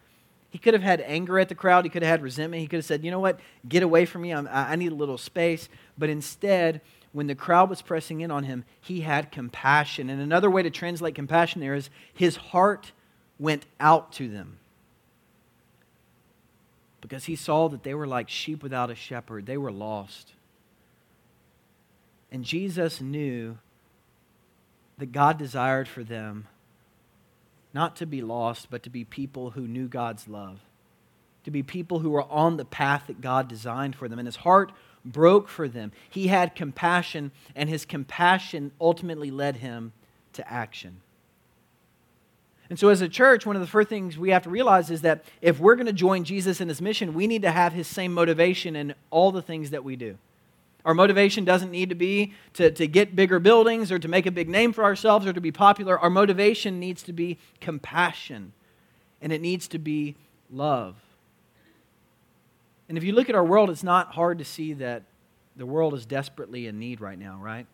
he 0.50 0.58
could 0.58 0.74
have 0.74 0.82
had 0.82 1.00
anger 1.02 1.38
at 1.38 1.48
the 1.48 1.54
crowd, 1.54 1.84
he 1.84 1.90
could 1.90 2.02
have 2.02 2.10
had 2.10 2.22
resentment, 2.22 2.62
he 2.62 2.66
could 2.66 2.78
have 2.78 2.84
said, 2.84 3.04
you 3.04 3.12
know 3.12 3.20
what, 3.20 3.38
get 3.68 3.84
away 3.84 4.06
from 4.06 4.22
me, 4.22 4.32
I'm, 4.32 4.48
i 4.50 4.74
need 4.74 4.90
a 4.90 4.96
little 4.96 5.18
space. 5.18 5.68
But 5.96 6.10
instead, 6.10 6.80
when 7.12 7.28
the 7.28 7.36
crowd 7.36 7.70
was 7.70 7.82
pressing 7.82 8.20
in 8.20 8.32
on 8.32 8.42
him, 8.42 8.64
he 8.80 9.02
had 9.02 9.30
compassion. 9.30 10.10
And 10.10 10.20
another 10.20 10.50
way 10.50 10.64
to 10.64 10.70
translate 10.70 11.14
compassion 11.14 11.60
there 11.60 11.76
is 11.76 11.88
his 12.12 12.34
heart 12.34 12.90
went 13.38 13.64
out 13.78 14.10
to 14.14 14.28
them 14.28 14.58
because 17.04 17.26
he 17.26 17.36
saw 17.36 17.68
that 17.68 17.82
they 17.82 17.92
were 17.92 18.06
like 18.06 18.30
sheep 18.30 18.62
without 18.62 18.90
a 18.90 18.94
shepherd, 18.94 19.44
they 19.44 19.58
were 19.58 19.70
lost. 19.70 20.32
And 22.32 22.42
Jesus 22.42 22.98
knew 22.98 23.58
that 24.96 25.12
God 25.12 25.36
desired 25.36 25.86
for 25.86 26.02
them 26.02 26.46
not 27.74 27.94
to 27.96 28.06
be 28.06 28.22
lost, 28.22 28.68
but 28.70 28.82
to 28.84 28.88
be 28.88 29.04
people 29.04 29.50
who 29.50 29.68
knew 29.68 29.86
God's 29.86 30.28
love, 30.28 30.60
to 31.44 31.50
be 31.50 31.62
people 31.62 31.98
who 31.98 32.08
were 32.08 32.24
on 32.32 32.56
the 32.56 32.64
path 32.64 33.04
that 33.08 33.20
God 33.20 33.48
designed 33.48 33.94
for 33.96 34.08
them. 34.08 34.18
And 34.18 34.26
his 34.26 34.36
heart 34.36 34.72
broke 35.04 35.50
for 35.50 35.68
them. 35.68 35.92
He 36.08 36.28
had 36.28 36.54
compassion, 36.54 37.32
and 37.54 37.68
his 37.68 37.84
compassion 37.84 38.72
ultimately 38.80 39.30
led 39.30 39.56
him 39.56 39.92
to 40.32 40.50
action. 40.50 41.02
And 42.70 42.78
so, 42.78 42.88
as 42.88 43.02
a 43.02 43.08
church, 43.08 43.44
one 43.44 43.56
of 43.56 43.60
the 43.60 43.68
first 43.68 43.88
things 43.88 44.16
we 44.16 44.30
have 44.30 44.44
to 44.44 44.50
realize 44.50 44.90
is 44.90 45.02
that 45.02 45.24
if 45.42 45.60
we're 45.60 45.76
going 45.76 45.86
to 45.86 45.92
join 45.92 46.24
Jesus 46.24 46.60
in 46.60 46.68
his 46.68 46.80
mission, 46.80 47.12
we 47.12 47.26
need 47.26 47.42
to 47.42 47.50
have 47.50 47.74
his 47.74 47.86
same 47.86 48.14
motivation 48.14 48.74
in 48.74 48.94
all 49.10 49.32
the 49.32 49.42
things 49.42 49.70
that 49.70 49.84
we 49.84 49.96
do. 49.96 50.16
Our 50.84 50.94
motivation 50.94 51.44
doesn't 51.44 51.70
need 51.70 51.88
to 51.88 51.94
be 51.94 52.34
to, 52.54 52.70
to 52.70 52.86
get 52.86 53.16
bigger 53.16 53.38
buildings 53.38 53.90
or 53.90 53.98
to 53.98 54.08
make 54.08 54.26
a 54.26 54.30
big 54.30 54.48
name 54.48 54.72
for 54.72 54.84
ourselves 54.84 55.26
or 55.26 55.32
to 55.32 55.40
be 55.40 55.52
popular. 55.52 55.98
Our 55.98 56.10
motivation 56.10 56.78
needs 56.78 57.02
to 57.04 57.12
be 57.12 57.38
compassion 57.60 58.52
and 59.22 59.32
it 59.32 59.40
needs 59.40 59.66
to 59.68 59.78
be 59.78 60.16
love. 60.50 60.96
And 62.88 62.98
if 62.98 63.04
you 63.04 63.12
look 63.12 63.30
at 63.30 63.34
our 63.34 63.44
world, 63.44 63.70
it's 63.70 63.82
not 63.82 64.12
hard 64.12 64.38
to 64.38 64.44
see 64.44 64.74
that 64.74 65.04
the 65.56 65.64
world 65.64 65.94
is 65.94 66.04
desperately 66.04 66.66
in 66.66 66.78
need 66.78 67.00
right 67.00 67.18
now, 67.18 67.38
right? 67.40 67.66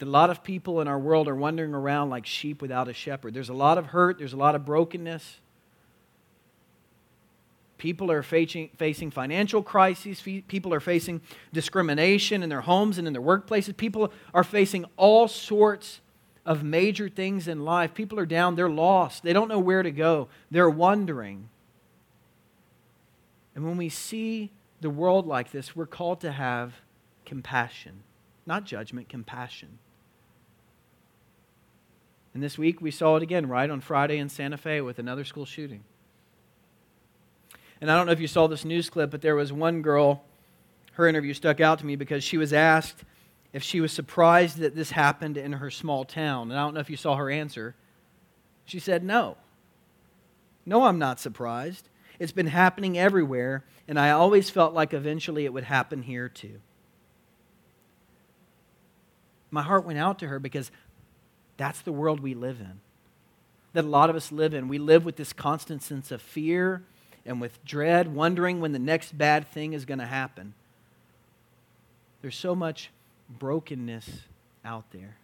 A 0.00 0.04
lot 0.04 0.28
of 0.28 0.44
people 0.44 0.80
in 0.80 0.88
our 0.88 0.98
world 0.98 1.26
are 1.26 1.34
wandering 1.34 1.74
around 1.74 2.10
like 2.10 2.26
sheep 2.26 2.60
without 2.60 2.88
a 2.88 2.92
shepherd. 2.92 3.32
There's 3.32 3.48
a 3.48 3.54
lot 3.54 3.78
of 3.78 3.86
hurt, 3.86 4.18
there's 4.18 4.34
a 4.34 4.36
lot 4.36 4.54
of 4.54 4.64
brokenness. 4.64 5.40
People 7.78 8.10
are 8.10 8.22
facing, 8.22 8.70
facing 8.76 9.10
financial 9.10 9.62
crises. 9.62 10.22
People 10.22 10.72
are 10.72 10.80
facing 10.80 11.20
discrimination 11.52 12.42
in 12.42 12.48
their 12.48 12.62
homes 12.62 12.96
and 12.96 13.06
in 13.06 13.12
their 13.12 13.22
workplaces. 13.22 13.76
People 13.76 14.12
are 14.32 14.44
facing 14.44 14.86
all 14.96 15.28
sorts 15.28 16.00
of 16.46 16.62
major 16.62 17.08
things 17.08 17.48
in 17.48 17.64
life. 17.64 17.92
People 17.92 18.18
are 18.18 18.26
down. 18.26 18.54
They're 18.54 18.70
lost. 18.70 19.22
They 19.22 19.34
don't 19.34 19.48
know 19.48 19.58
where 19.58 19.82
to 19.82 19.90
go. 19.90 20.28
They're 20.50 20.70
wondering. 20.70 21.50
And 23.54 23.64
when 23.66 23.76
we 23.76 23.90
see 23.90 24.52
the 24.80 24.90
world 24.90 25.26
like 25.26 25.50
this, 25.50 25.76
we're 25.76 25.86
called 25.86 26.20
to 26.22 26.32
have 26.32 26.74
compassion, 27.26 28.04
not 28.46 28.64
judgment, 28.64 29.08
compassion. 29.08 29.78
And 32.36 32.42
this 32.42 32.58
week 32.58 32.82
we 32.82 32.90
saw 32.90 33.16
it 33.16 33.22
again 33.22 33.48
right 33.48 33.70
on 33.70 33.80
Friday 33.80 34.18
in 34.18 34.28
Santa 34.28 34.58
Fe 34.58 34.82
with 34.82 34.98
another 34.98 35.24
school 35.24 35.46
shooting. 35.46 35.84
And 37.80 37.90
I 37.90 37.96
don't 37.96 38.04
know 38.04 38.12
if 38.12 38.20
you 38.20 38.26
saw 38.26 38.46
this 38.46 38.62
news 38.62 38.90
clip, 38.90 39.10
but 39.10 39.22
there 39.22 39.34
was 39.34 39.54
one 39.54 39.80
girl, 39.80 40.22
her 40.92 41.08
interview 41.08 41.32
stuck 41.32 41.62
out 41.62 41.78
to 41.78 41.86
me 41.86 41.96
because 41.96 42.22
she 42.22 42.36
was 42.36 42.52
asked 42.52 43.04
if 43.54 43.62
she 43.62 43.80
was 43.80 43.90
surprised 43.90 44.58
that 44.58 44.74
this 44.74 44.90
happened 44.90 45.38
in 45.38 45.54
her 45.54 45.70
small 45.70 46.04
town. 46.04 46.50
And 46.50 46.60
I 46.60 46.62
don't 46.62 46.74
know 46.74 46.80
if 46.80 46.90
you 46.90 46.98
saw 46.98 47.16
her 47.16 47.30
answer. 47.30 47.74
She 48.66 48.80
said, 48.80 49.02
No. 49.02 49.38
No, 50.66 50.84
I'm 50.84 50.98
not 50.98 51.18
surprised. 51.18 51.88
It's 52.18 52.32
been 52.32 52.48
happening 52.48 52.98
everywhere, 52.98 53.64
and 53.88 53.98
I 53.98 54.10
always 54.10 54.50
felt 54.50 54.74
like 54.74 54.92
eventually 54.92 55.46
it 55.46 55.54
would 55.54 55.64
happen 55.64 56.02
here 56.02 56.28
too. 56.28 56.60
My 59.50 59.62
heart 59.62 59.86
went 59.86 59.98
out 59.98 60.18
to 60.18 60.28
her 60.28 60.38
because 60.38 60.70
that's 61.56 61.80
the 61.80 61.92
world 61.92 62.20
we 62.20 62.34
live 62.34 62.60
in. 62.60 62.80
That 63.72 63.84
a 63.84 63.88
lot 63.88 64.10
of 64.10 64.16
us 64.16 64.32
live 64.32 64.54
in. 64.54 64.68
We 64.68 64.78
live 64.78 65.04
with 65.04 65.16
this 65.16 65.32
constant 65.32 65.82
sense 65.82 66.10
of 66.10 66.22
fear 66.22 66.82
and 67.24 67.40
with 67.40 67.64
dread, 67.64 68.14
wondering 68.14 68.60
when 68.60 68.72
the 68.72 68.78
next 68.78 69.16
bad 69.16 69.48
thing 69.48 69.72
is 69.72 69.84
going 69.84 69.98
to 69.98 70.06
happen. 70.06 70.54
There's 72.22 72.36
so 72.36 72.54
much 72.54 72.90
brokenness 73.28 74.08
out 74.64 74.90
there. 74.92 75.16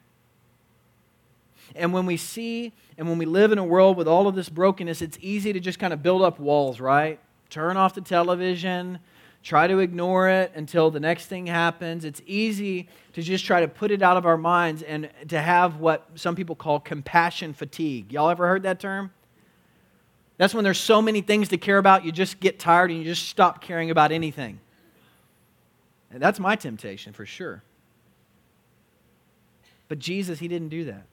And 1.75 1.93
when 1.93 2.07
we 2.07 2.17
see 2.17 2.73
and 2.99 3.09
when 3.09 3.19
we 3.19 3.25
live 3.25 3.53
in 3.53 3.59
a 3.59 3.65
world 3.65 3.97
with 3.97 4.09
all 4.09 4.27
of 4.29 4.35
this 4.35 4.49
brokenness, 4.49 5.01
it's 5.01 5.19
easy 5.21 5.53
to 5.53 5.61
just 5.61 5.79
kind 5.79 5.93
of 5.93 6.03
build 6.03 6.23
up 6.23 6.39
walls, 6.39 6.81
right? 6.81 7.19
Turn 7.51 7.77
off 7.77 7.95
the 7.95 8.01
television, 8.01 8.99
try 9.43 9.67
to 9.67 9.79
ignore 9.81 10.29
it 10.29 10.53
until 10.55 10.91
the 10.91 11.01
next 11.01 11.27
thing 11.27 11.47
happens. 11.47 12.05
It's 12.05 12.23
easy 12.27 12.89
to 13.13 13.23
just 13.23 13.45
try 13.45 13.61
to 13.61 13.69
put 13.69 13.91
it 13.91 14.03
out 14.03 14.17
of 14.17 14.25
our 14.25 14.37
minds 14.37 14.83
and 14.83 15.11
to 15.29 15.41
have 15.41 15.77
what 15.77 16.09
some 16.15 16.37
people 16.37 16.55
call 16.55 16.79
compassion 16.79 17.53
fatigue. 17.53 18.13
Y'all 18.13 18.31
ever 18.31 18.47
heard 18.47 18.63
that 18.63 18.79
term? 18.79 19.13
That's 20.39 20.55
when 20.55 20.65
there's 20.65 20.81
so 20.81 21.03
many 21.03 21.21
things 21.21 21.49
to 21.49 21.59
care 21.59 21.79
about, 21.79 22.05
you 22.05 22.13
just 22.13 22.41
get 22.41 22.59
tired 22.59 22.91
and 22.91 22.99
you 22.99 23.05
just 23.05 23.29
stop 23.29 23.61
caring 23.61 23.91
about 23.91 24.13
anything. 24.13 24.61
And 26.11 26.21
that's 26.23 26.39
my 26.39 26.57
temptation 26.57 27.13
for 27.13 27.27
sure. 27.27 27.63
But 29.89 29.99
Jesus, 29.99 30.39
he 30.39 30.49
didn't 30.49 30.69
do 30.69 30.85
that. 30.85 31.07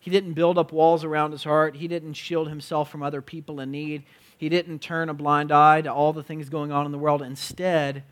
He 0.00 0.10
didn't 0.10 0.32
build 0.32 0.58
up 0.58 0.72
walls 0.72 1.04
around 1.04 1.32
his 1.32 1.44
heart. 1.44 1.76
He 1.76 1.88
didn't 1.88 2.14
shield 2.14 2.48
himself 2.48 2.90
from 2.90 3.02
other 3.02 3.20
people 3.20 3.60
in 3.60 3.70
need. 3.70 4.04
He 4.38 4.48
didn't 4.48 4.78
turn 4.78 5.08
a 5.08 5.14
blind 5.14 5.52
eye 5.52 5.82
to 5.82 5.92
all 5.92 6.12
the 6.12 6.22
things 6.22 6.48
going 6.48 6.72
on 6.72 6.86
in 6.86 6.92
the 6.92 6.98
world. 6.98 7.22
Instead, 7.22 8.04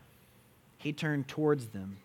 he 0.77 0.93
turned 0.93 1.27
towards 1.27 1.67
them. 1.67 1.97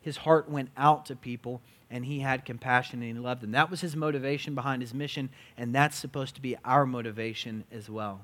His 0.00 0.18
heart 0.18 0.48
went 0.48 0.70
out 0.76 1.04
to 1.06 1.16
people 1.16 1.60
and 1.90 2.04
he 2.04 2.20
had 2.20 2.44
compassion 2.44 3.02
and 3.02 3.16
he 3.16 3.22
loved 3.22 3.42
them. 3.42 3.50
That 3.50 3.70
was 3.70 3.80
his 3.80 3.96
motivation 3.96 4.54
behind 4.54 4.80
his 4.80 4.94
mission, 4.94 5.28
and 5.58 5.74
that's 5.74 5.96
supposed 5.96 6.36
to 6.36 6.40
be 6.40 6.56
our 6.64 6.86
motivation 6.86 7.64
as 7.72 7.90
well. 7.90 8.20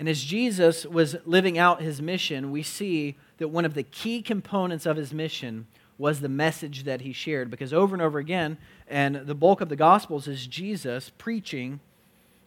And 0.00 0.08
as 0.08 0.24
Jesus 0.24 0.84
was 0.84 1.14
living 1.24 1.58
out 1.58 1.82
his 1.82 2.02
mission, 2.02 2.50
we 2.50 2.64
see 2.64 3.16
that 3.38 3.48
one 3.48 3.64
of 3.64 3.74
the 3.74 3.84
key 3.84 4.22
components 4.22 4.86
of 4.86 4.96
his 4.96 5.14
mission 5.14 5.66
was 5.96 6.20
the 6.20 6.28
message 6.28 6.84
that 6.84 7.02
he 7.02 7.12
shared. 7.12 7.50
Because 7.50 7.72
over 7.72 7.94
and 7.94 8.02
over 8.02 8.18
again, 8.18 8.56
and 8.88 9.14
the 9.14 9.34
bulk 9.34 9.60
of 9.60 9.68
the 9.68 9.76
Gospels 9.76 10.26
is 10.26 10.46
Jesus 10.46 11.12
preaching 11.18 11.80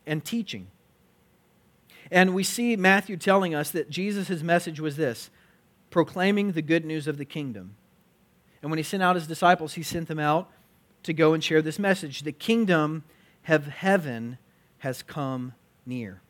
and 0.05 0.23
teaching. 0.23 0.67
And 2.11 2.35
we 2.35 2.43
see 2.43 2.75
Matthew 2.75 3.17
telling 3.17 3.55
us 3.55 3.71
that 3.71 3.89
Jesus' 3.89 4.43
message 4.43 4.79
was 4.79 4.97
this 4.97 5.29
proclaiming 5.89 6.53
the 6.53 6.61
good 6.61 6.85
news 6.85 7.07
of 7.07 7.17
the 7.17 7.25
kingdom. 7.25 7.75
And 8.61 8.71
when 8.71 8.77
he 8.77 8.83
sent 8.83 9.03
out 9.03 9.15
his 9.15 9.27
disciples, 9.27 9.73
he 9.73 9.83
sent 9.83 10.07
them 10.07 10.19
out 10.19 10.49
to 11.03 11.13
go 11.13 11.33
and 11.33 11.43
share 11.43 11.61
this 11.61 11.77
message. 11.77 12.21
The 12.21 12.31
kingdom 12.31 13.03
of 13.47 13.67
heaven 13.67 14.37
has 14.79 15.03
come 15.03 15.53
near. 15.85 16.21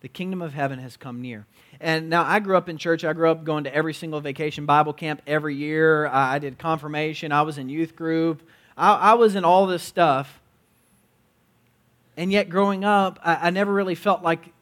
The 0.00 0.08
kingdom 0.08 0.42
of 0.42 0.52
heaven 0.52 0.78
has 0.80 0.98
come 0.98 1.22
near. 1.22 1.46
And 1.80 2.10
now 2.10 2.24
I 2.24 2.40
grew 2.40 2.58
up 2.58 2.68
in 2.68 2.76
church. 2.76 3.04
I 3.04 3.14
grew 3.14 3.30
up 3.30 3.44
going 3.44 3.64
to 3.64 3.74
every 3.74 3.94
single 3.94 4.20
vacation 4.20 4.66
Bible 4.66 4.92
camp 4.92 5.22
every 5.26 5.54
year. 5.54 6.06
I 6.08 6.38
did 6.38 6.58
confirmation. 6.58 7.32
I 7.32 7.42
was 7.42 7.56
in 7.56 7.70
youth 7.70 7.96
group. 7.96 8.42
I, 8.76 8.92
I 8.94 9.14
was 9.14 9.34
in 9.34 9.44
all 9.44 9.66
this 9.66 9.82
stuff. 9.82 10.40
And 12.16 12.30
yet, 12.30 12.48
growing 12.48 12.84
up, 12.84 13.18
I, 13.22 13.48
I 13.48 13.50
never 13.50 13.72
really 13.72 13.94
felt 13.94 14.22
like 14.22 14.52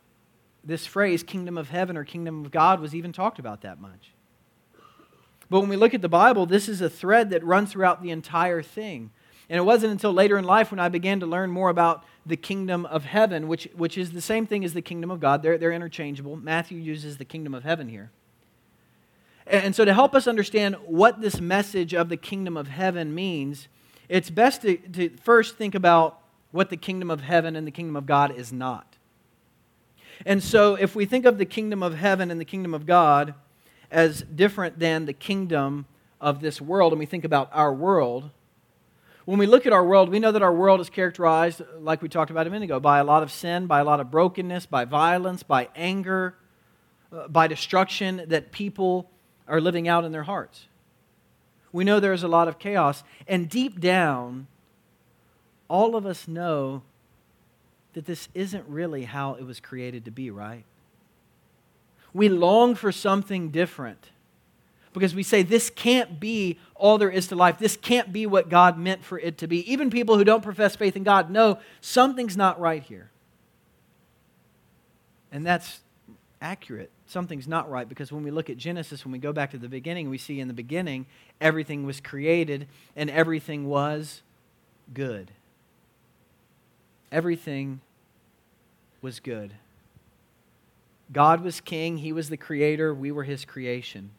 this 0.64 0.86
phrase, 0.86 1.22
kingdom 1.22 1.58
of 1.58 1.70
heaven 1.70 1.96
or 1.96 2.04
kingdom 2.04 2.44
of 2.44 2.50
God, 2.50 2.80
was 2.80 2.94
even 2.94 3.12
talked 3.12 3.38
about 3.38 3.62
that 3.62 3.80
much. 3.80 4.12
But 5.50 5.60
when 5.60 5.68
we 5.68 5.76
look 5.76 5.92
at 5.92 6.00
the 6.00 6.08
Bible, 6.08 6.46
this 6.46 6.68
is 6.68 6.80
a 6.80 6.88
thread 6.88 7.30
that 7.30 7.44
runs 7.44 7.72
throughout 7.72 8.02
the 8.02 8.10
entire 8.10 8.62
thing. 8.62 9.10
And 9.50 9.58
it 9.58 9.62
wasn't 9.62 9.92
until 9.92 10.12
later 10.12 10.38
in 10.38 10.44
life 10.44 10.70
when 10.70 10.80
I 10.80 10.88
began 10.88 11.20
to 11.20 11.26
learn 11.26 11.50
more 11.50 11.68
about 11.68 12.04
the 12.24 12.38
kingdom 12.38 12.86
of 12.86 13.04
heaven, 13.04 13.48
which, 13.48 13.68
which 13.76 13.98
is 13.98 14.12
the 14.12 14.22
same 14.22 14.46
thing 14.46 14.64
as 14.64 14.72
the 14.72 14.80
kingdom 14.80 15.10
of 15.10 15.20
God. 15.20 15.42
They're, 15.42 15.58
they're 15.58 15.72
interchangeable. 15.72 16.36
Matthew 16.36 16.78
uses 16.78 17.18
the 17.18 17.26
kingdom 17.26 17.52
of 17.52 17.64
heaven 17.64 17.88
here. 17.88 18.10
And 19.46 19.74
so, 19.74 19.84
to 19.84 19.92
help 19.92 20.14
us 20.14 20.26
understand 20.26 20.76
what 20.86 21.20
this 21.20 21.40
message 21.40 21.92
of 21.92 22.08
the 22.08 22.16
kingdom 22.16 22.56
of 22.56 22.68
heaven 22.68 23.14
means, 23.14 23.68
it's 24.08 24.30
best 24.30 24.62
to, 24.62 24.76
to 24.76 25.10
first 25.18 25.56
think 25.56 25.74
about 25.74 26.21
what 26.52 26.70
the 26.70 26.76
kingdom 26.76 27.10
of 27.10 27.22
heaven 27.22 27.56
and 27.56 27.66
the 27.66 27.70
kingdom 27.70 27.96
of 27.96 28.06
God 28.06 28.36
is 28.36 28.52
not. 28.52 28.96
And 30.24 30.42
so, 30.42 30.74
if 30.74 30.94
we 30.94 31.04
think 31.04 31.24
of 31.24 31.38
the 31.38 31.44
kingdom 31.44 31.82
of 31.82 31.96
heaven 31.96 32.30
and 32.30 32.40
the 32.40 32.44
kingdom 32.44 32.74
of 32.74 32.86
God 32.86 33.34
as 33.90 34.22
different 34.22 34.78
than 34.78 35.06
the 35.06 35.12
kingdom 35.12 35.86
of 36.20 36.40
this 36.40 36.60
world, 36.60 36.92
and 36.92 37.00
we 37.00 37.06
think 37.06 37.24
about 37.24 37.50
our 37.52 37.74
world, 37.74 38.30
when 39.24 39.38
we 39.38 39.46
look 39.46 39.66
at 39.66 39.72
our 39.72 39.84
world, 39.84 40.08
we 40.08 40.18
know 40.18 40.32
that 40.32 40.42
our 40.42 40.52
world 40.52 40.80
is 40.80 40.90
characterized, 40.90 41.62
like 41.78 42.02
we 42.02 42.08
talked 42.08 42.30
about 42.30 42.46
a 42.46 42.50
minute 42.50 42.64
ago, 42.64 42.80
by 42.80 42.98
a 42.98 43.04
lot 43.04 43.22
of 43.22 43.30
sin, 43.30 43.66
by 43.66 43.80
a 43.80 43.84
lot 43.84 44.00
of 44.00 44.10
brokenness, 44.10 44.66
by 44.66 44.84
violence, 44.84 45.42
by 45.42 45.68
anger, 45.76 46.34
uh, 47.12 47.28
by 47.28 47.46
destruction 47.46 48.24
that 48.28 48.52
people 48.52 49.10
are 49.46 49.60
living 49.60 49.86
out 49.86 50.04
in 50.04 50.12
their 50.12 50.24
hearts. 50.24 50.66
We 51.72 51.84
know 51.84 52.00
there's 52.00 52.22
a 52.22 52.28
lot 52.28 52.48
of 52.48 52.58
chaos. 52.58 53.04
And 53.28 53.48
deep 53.48 53.80
down, 53.80 54.48
all 55.72 55.96
of 55.96 56.04
us 56.04 56.28
know 56.28 56.82
that 57.94 58.04
this 58.04 58.28
isn't 58.34 58.68
really 58.68 59.04
how 59.04 59.36
it 59.36 59.42
was 59.42 59.58
created 59.58 60.04
to 60.04 60.10
be, 60.10 60.30
right? 60.30 60.64
We 62.12 62.28
long 62.28 62.74
for 62.74 62.92
something 62.92 63.48
different 63.48 64.10
because 64.92 65.14
we 65.14 65.22
say 65.22 65.42
this 65.42 65.70
can't 65.70 66.20
be 66.20 66.58
all 66.74 66.98
there 66.98 67.08
is 67.08 67.28
to 67.28 67.36
life. 67.36 67.58
This 67.58 67.78
can't 67.78 68.12
be 68.12 68.26
what 68.26 68.50
God 68.50 68.78
meant 68.78 69.02
for 69.02 69.18
it 69.18 69.38
to 69.38 69.46
be. 69.46 69.72
Even 69.72 69.88
people 69.88 70.18
who 70.18 70.24
don't 70.24 70.42
profess 70.42 70.76
faith 70.76 70.94
in 70.94 71.04
God 71.04 71.30
know 71.30 71.58
something's 71.80 72.36
not 72.36 72.60
right 72.60 72.82
here. 72.82 73.10
And 75.32 75.46
that's 75.46 75.80
accurate. 76.42 76.90
Something's 77.06 77.48
not 77.48 77.70
right 77.70 77.88
because 77.88 78.12
when 78.12 78.22
we 78.22 78.30
look 78.30 78.50
at 78.50 78.58
Genesis, 78.58 79.06
when 79.06 79.12
we 79.12 79.18
go 79.18 79.32
back 79.32 79.52
to 79.52 79.58
the 79.58 79.70
beginning, 79.70 80.10
we 80.10 80.18
see 80.18 80.38
in 80.38 80.48
the 80.48 80.54
beginning 80.54 81.06
everything 81.40 81.86
was 81.86 81.98
created 81.98 82.68
and 82.94 83.08
everything 83.08 83.66
was 83.66 84.20
good. 84.92 85.30
Everything 87.12 87.82
was 89.02 89.20
good. 89.20 89.52
God 91.12 91.42
was 91.42 91.60
king, 91.60 91.98
he 91.98 92.12
was 92.12 92.30
the 92.30 92.38
creator, 92.38 92.94
we 92.94 93.12
were 93.12 93.24
his 93.24 93.44
creation. 93.44 94.10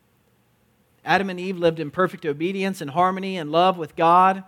Adam 1.04 1.30
and 1.30 1.40
Eve 1.40 1.58
lived 1.58 1.80
in 1.80 1.90
perfect 1.90 2.26
obedience 2.26 2.80
and 2.80 2.92
harmony 2.92 3.36
and 3.38 3.52
love 3.52 3.78
with 3.78 3.96
God 3.96 4.44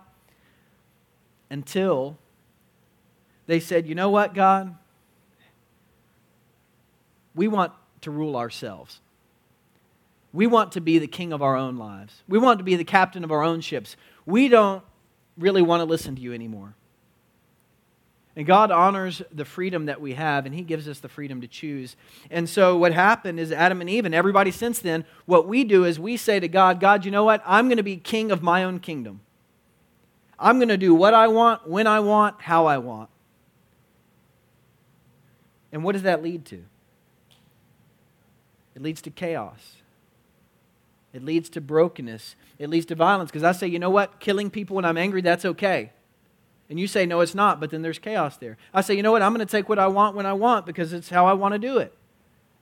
until 1.50 2.16
they 3.46 3.60
said, 3.60 3.86
You 3.86 3.94
know 3.94 4.10
what, 4.10 4.32
God? 4.32 4.76
We 7.34 7.48
want 7.48 7.72
to 8.02 8.10
rule 8.10 8.36
ourselves. 8.36 9.00
We 10.32 10.46
want 10.46 10.72
to 10.72 10.80
be 10.80 10.98
the 10.98 11.06
king 11.06 11.32
of 11.32 11.42
our 11.42 11.56
own 11.56 11.76
lives. 11.76 12.22
We 12.28 12.38
want 12.38 12.58
to 12.58 12.64
be 12.64 12.76
the 12.76 12.84
captain 12.84 13.24
of 13.24 13.32
our 13.32 13.42
own 13.42 13.60
ships. 13.60 13.96
We 14.24 14.48
don't 14.48 14.82
really 15.36 15.62
want 15.62 15.80
to 15.80 15.84
listen 15.84 16.14
to 16.16 16.22
you 16.22 16.32
anymore. 16.32 16.74
And 18.36 18.46
God 18.46 18.70
honors 18.70 19.22
the 19.32 19.46
freedom 19.46 19.86
that 19.86 19.98
we 19.98 20.12
have, 20.12 20.44
and 20.44 20.54
He 20.54 20.60
gives 20.60 20.86
us 20.86 21.00
the 21.00 21.08
freedom 21.08 21.40
to 21.40 21.48
choose. 21.48 21.96
And 22.30 22.46
so, 22.46 22.76
what 22.76 22.92
happened 22.92 23.40
is 23.40 23.50
Adam 23.50 23.80
and 23.80 23.88
Eve, 23.88 24.04
and 24.04 24.14
everybody 24.14 24.50
since 24.50 24.78
then, 24.78 25.06
what 25.24 25.48
we 25.48 25.64
do 25.64 25.84
is 25.84 25.98
we 25.98 26.18
say 26.18 26.38
to 26.38 26.46
God, 26.46 26.78
God, 26.78 27.06
you 27.06 27.10
know 27.10 27.24
what? 27.24 27.42
I'm 27.46 27.68
going 27.68 27.78
to 27.78 27.82
be 27.82 27.96
king 27.96 28.30
of 28.30 28.42
my 28.42 28.62
own 28.62 28.78
kingdom. 28.78 29.20
I'm 30.38 30.58
going 30.58 30.68
to 30.68 30.76
do 30.76 30.94
what 30.94 31.14
I 31.14 31.28
want, 31.28 31.66
when 31.66 31.86
I 31.86 32.00
want, 32.00 32.42
how 32.42 32.66
I 32.66 32.76
want. 32.76 33.08
And 35.72 35.82
what 35.82 35.92
does 35.92 36.02
that 36.02 36.22
lead 36.22 36.44
to? 36.46 36.62
It 38.74 38.82
leads 38.82 39.00
to 39.02 39.10
chaos. 39.10 39.76
It 41.14 41.24
leads 41.24 41.48
to 41.50 41.62
brokenness. 41.62 42.36
It 42.58 42.68
leads 42.68 42.84
to 42.86 42.94
violence. 42.94 43.30
Because 43.30 43.44
I 43.44 43.52
say, 43.52 43.66
you 43.66 43.78
know 43.78 43.88
what? 43.88 44.20
Killing 44.20 44.50
people 44.50 44.76
when 44.76 44.84
I'm 44.84 44.98
angry, 44.98 45.22
that's 45.22 45.46
okay. 45.46 45.92
And 46.68 46.80
you 46.80 46.86
say, 46.86 47.06
no, 47.06 47.20
it's 47.20 47.34
not, 47.34 47.60
but 47.60 47.70
then 47.70 47.82
there's 47.82 47.98
chaos 47.98 48.36
there. 48.36 48.56
I 48.74 48.80
say, 48.80 48.94
you 48.94 49.02
know 49.02 49.12
what? 49.12 49.22
I'm 49.22 49.32
going 49.32 49.46
to 49.46 49.50
take 49.50 49.68
what 49.68 49.78
I 49.78 49.86
want 49.86 50.16
when 50.16 50.26
I 50.26 50.32
want 50.32 50.66
because 50.66 50.92
it's 50.92 51.08
how 51.08 51.26
I 51.26 51.32
want 51.32 51.52
to 51.52 51.58
do 51.58 51.78
it. 51.78 51.94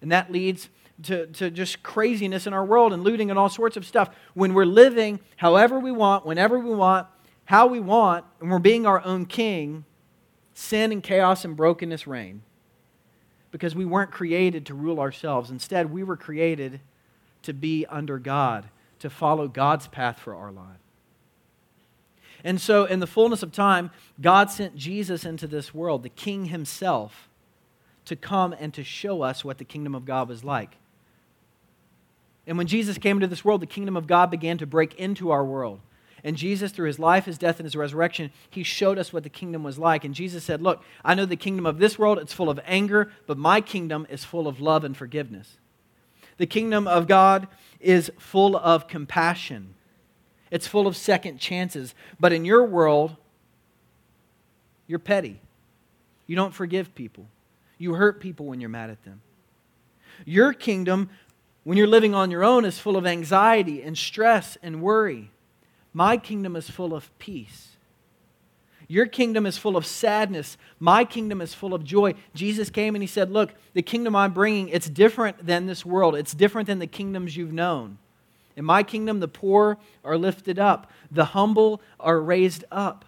And 0.03 0.13
that 0.13 0.31
leads 0.31 0.69
to, 1.05 1.27
to 1.29 1.51
just 1.51 1.83
craziness 1.83 2.47
in 2.47 2.53
our 2.53 2.65
world 2.65 2.93
and 2.93 3.03
looting 3.03 3.31
and 3.31 3.39
all 3.39 3.49
sorts 3.49 3.77
of 3.77 3.87
stuff. 3.87 4.11
When 4.35 4.53
we're 4.53 4.67
living 4.67 5.21
however 5.37 5.79
we 5.79 5.91
want, 5.91 6.27
whenever 6.27 6.59
we 6.59 6.75
want, 6.75 7.07
how 7.47 7.67
we 7.67 7.81
want, 7.81 8.25
and 8.41 8.51
we're 8.51 8.59
being 8.59 8.87
our 8.87 9.03
own 9.05 9.27
king, 9.27 9.85
sin 10.53 10.93
and 10.93 11.03
chaos 11.03 11.45
and 11.45 11.57
brokenness 11.57 12.07
reign. 12.07 12.43
Because 13.51 13.75
we 13.75 13.85
weren't 13.85 14.11
created 14.11 14.67
to 14.67 14.75
rule 14.75 15.01
ourselves. 15.01 15.51
Instead, 15.51 15.91
we 15.91 16.03
were 16.03 16.17
created 16.17 16.81
to 17.43 17.53
be 17.53 17.87
under 17.87 18.19
God, 18.19 18.69
to 18.99 19.09
follow 19.09 19.49
God's 19.49 19.87
path 19.87 20.19
for 20.19 20.35
our 20.35 20.51
lives. 20.51 20.84
And 22.45 22.61
so, 22.61 22.85
in 22.85 23.01
the 23.01 23.07
fullness 23.07 23.43
of 23.43 23.53
time, 23.53 23.91
God 24.21 24.51
sent 24.51 24.77
Jesus 24.77 25.25
into 25.25 25.47
this 25.47 25.73
world, 25.73 26.03
the 26.03 26.11
King 26.11 26.47
himself, 26.47 27.31
to 28.05 28.15
come 28.15 28.55
and 28.59 28.73
to 28.75 28.85
show 28.85 29.23
us 29.23 29.45
what 29.45 29.57
the 29.57 29.65
kingdom 29.65 29.95
of 29.95 30.05
God 30.05 30.29
was 30.29 30.45
like. 30.45 30.77
And 32.47 32.59
when 32.59 32.67
Jesus 32.67 32.99
came 32.99 33.17
into 33.17 33.27
this 33.27 33.45
world, 33.45 33.63
the 33.63 33.67
kingdom 33.67 33.97
of 33.97 34.07
God 34.07 34.31
began 34.31 34.59
to 34.59 34.67
break 34.67 34.95
into 34.97 35.31
our 35.31 35.43
world. 35.43 35.81
And 36.23 36.37
Jesus, 36.37 36.73
through 36.73 36.87
his 36.87 36.99
life, 36.99 37.25
his 37.25 37.39
death, 37.39 37.59
and 37.59 37.65
his 37.65 37.77
resurrection, 37.77 38.31
he 38.49 38.63
showed 38.63 38.99
us 38.99 39.13
what 39.13 39.23
the 39.23 39.29
kingdom 39.31 39.63
was 39.63 39.79
like. 39.79 40.05
And 40.05 40.15
Jesus 40.15 40.45
said, 40.45 40.63
Look, 40.63 40.83
I 41.05 41.15
know 41.15 41.27
the 41.27 41.37
kingdom 41.37 41.67
of 41.67 41.79
this 41.79 41.99
world, 41.99 42.19
it's 42.19 42.33
full 42.33 42.51
of 42.51 42.61
anger, 42.67 43.11
but 43.27 43.39
my 43.39 43.61
kingdom 43.61 44.07
is 44.11 44.25
full 44.25 44.49
of 44.49 44.61
love 44.61 44.85
and 44.85 44.97
forgiveness. 44.97 45.59
The 46.37 46.47
kingdom 46.47 46.87
of 46.87 47.07
God 47.07 47.47
is 47.79 48.11
full 48.19 48.57
of 48.57 48.89
compassion. 48.89 49.75
It's 50.55 50.69
full 50.69 50.87
of 50.87 50.97
second 50.97 51.41
chances. 51.41 51.97
But 52.21 52.33
in 52.33 52.45
your 52.45 52.65
world, 52.65 53.17
you're 54.87 55.01
petty. 55.01 55.41
You 56.29 56.37
don't 56.37 56.55
forgive 56.55 56.95
people. 56.95 57.27
You 57.77 57.95
hurt 57.95 58.21
people 58.21 58.47
when 58.47 58.61
you're 58.61 58.71
mad 58.71 58.89
at 58.89 59.03
them. 59.03 59.21
Your 60.25 60.53
kingdom, 60.53 61.11
when 61.65 61.77
you're 61.77 61.89
living 61.89 62.15
on 62.15 62.31
your 62.31 62.45
own, 62.45 62.65
is 62.65 62.79
full 62.79 62.97
of 62.97 63.05
anxiety 63.05 63.83
and 63.83 63.99
stress 63.99 64.57
and 64.63 64.81
worry. 64.81 65.33
My 65.93 66.17
kingdom 66.17 66.55
is 66.55 66.71
full 66.71 66.95
of 66.95 67.11
peace. 67.19 67.71
Your 68.87 69.07
kingdom 69.07 69.47
is 69.47 69.59
full 69.59 69.77
of 69.77 69.85
sadness. 69.85 70.57
My 70.79 71.05
kingdom 71.05 71.41
is 71.41 71.53
full 71.53 71.75
of 71.75 71.83
joy. 71.83 72.15
Jesus 72.33 72.71
came 72.71 72.95
and 72.95 73.03
he 73.03 73.09
said, 73.09 73.29
Look, 73.29 73.55
the 73.73 73.83
kingdom 73.83 74.15
I'm 74.15 74.33
bringing, 74.33 74.69
it's 74.69 74.89
different 74.89 75.45
than 75.45 75.67
this 75.67 75.85
world. 75.85 76.15
It's 76.15 76.33
different 76.33 76.69
than 76.69 76.79
the 76.79 76.87
kingdoms 76.87 77.37
you've 77.37 77.53
known. 77.53 77.99
In 78.57 78.65
my 78.65 78.83
kingdom, 78.83 79.21
the 79.21 79.29
poor 79.29 79.79
are 80.05 80.17
lifted 80.17 80.59
up, 80.59 80.91
the 81.11 81.27
humble 81.27 81.81
are 81.99 82.21
raised 82.21 82.65
up. 82.71 83.05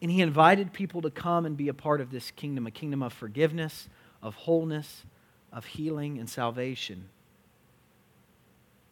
And 0.00 0.10
he 0.10 0.20
invited 0.20 0.72
people 0.72 1.02
to 1.02 1.10
come 1.10 1.44
and 1.44 1.56
be 1.56 1.68
a 1.68 1.74
part 1.74 2.00
of 2.00 2.10
this 2.10 2.30
kingdom 2.30 2.66
a 2.66 2.70
kingdom 2.70 3.02
of 3.02 3.12
forgiveness, 3.12 3.88
of 4.22 4.34
wholeness, 4.34 5.04
of 5.52 5.64
healing, 5.64 6.18
and 6.18 6.28
salvation. 6.28 7.08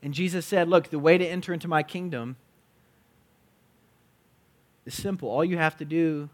And 0.03 0.15
Jesus 0.15 0.47
said, 0.47 0.69
Look, 0.69 0.91
the 0.91 0.99
way 0.99 1.19
to 1.19 1.27
enter 1.27 1.53
into 1.53 1.69
my 1.69 1.83
kingdom 1.83 2.37
is 4.85 4.95
simple. 4.95 5.29
All 5.29 5.45
you 5.45 5.59
have 5.59 5.77
to 5.79 5.85
do 5.85 6.29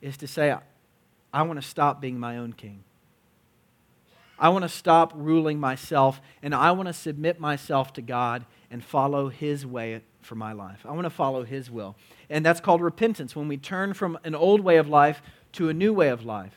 is 0.00 0.16
to 0.18 0.26
say, 0.26 0.54
I 1.32 1.42
want 1.42 1.60
to 1.60 1.66
stop 1.66 2.00
being 2.00 2.18
my 2.18 2.36
own 2.36 2.52
king. 2.52 2.84
I 4.38 4.48
want 4.48 4.62
to 4.64 4.68
stop 4.68 5.12
ruling 5.14 5.60
myself 5.60 6.20
and 6.42 6.54
I 6.54 6.72
want 6.72 6.88
to 6.88 6.92
submit 6.92 7.38
myself 7.38 7.92
to 7.94 8.02
God 8.02 8.44
and 8.70 8.84
follow 8.84 9.28
His 9.28 9.64
way 9.64 10.02
for 10.22 10.34
my 10.34 10.52
life. 10.52 10.84
I 10.84 10.92
want 10.92 11.04
to 11.04 11.10
follow 11.10 11.44
His 11.44 11.70
will. 11.70 11.96
And 12.28 12.44
that's 12.44 12.60
called 12.60 12.80
repentance 12.80 13.36
when 13.36 13.48
we 13.48 13.56
turn 13.56 13.94
from 13.94 14.18
an 14.24 14.34
old 14.34 14.60
way 14.60 14.76
of 14.76 14.88
life 14.88 15.22
to 15.52 15.68
a 15.68 15.74
new 15.74 15.92
way 15.92 16.08
of 16.08 16.24
life. 16.24 16.54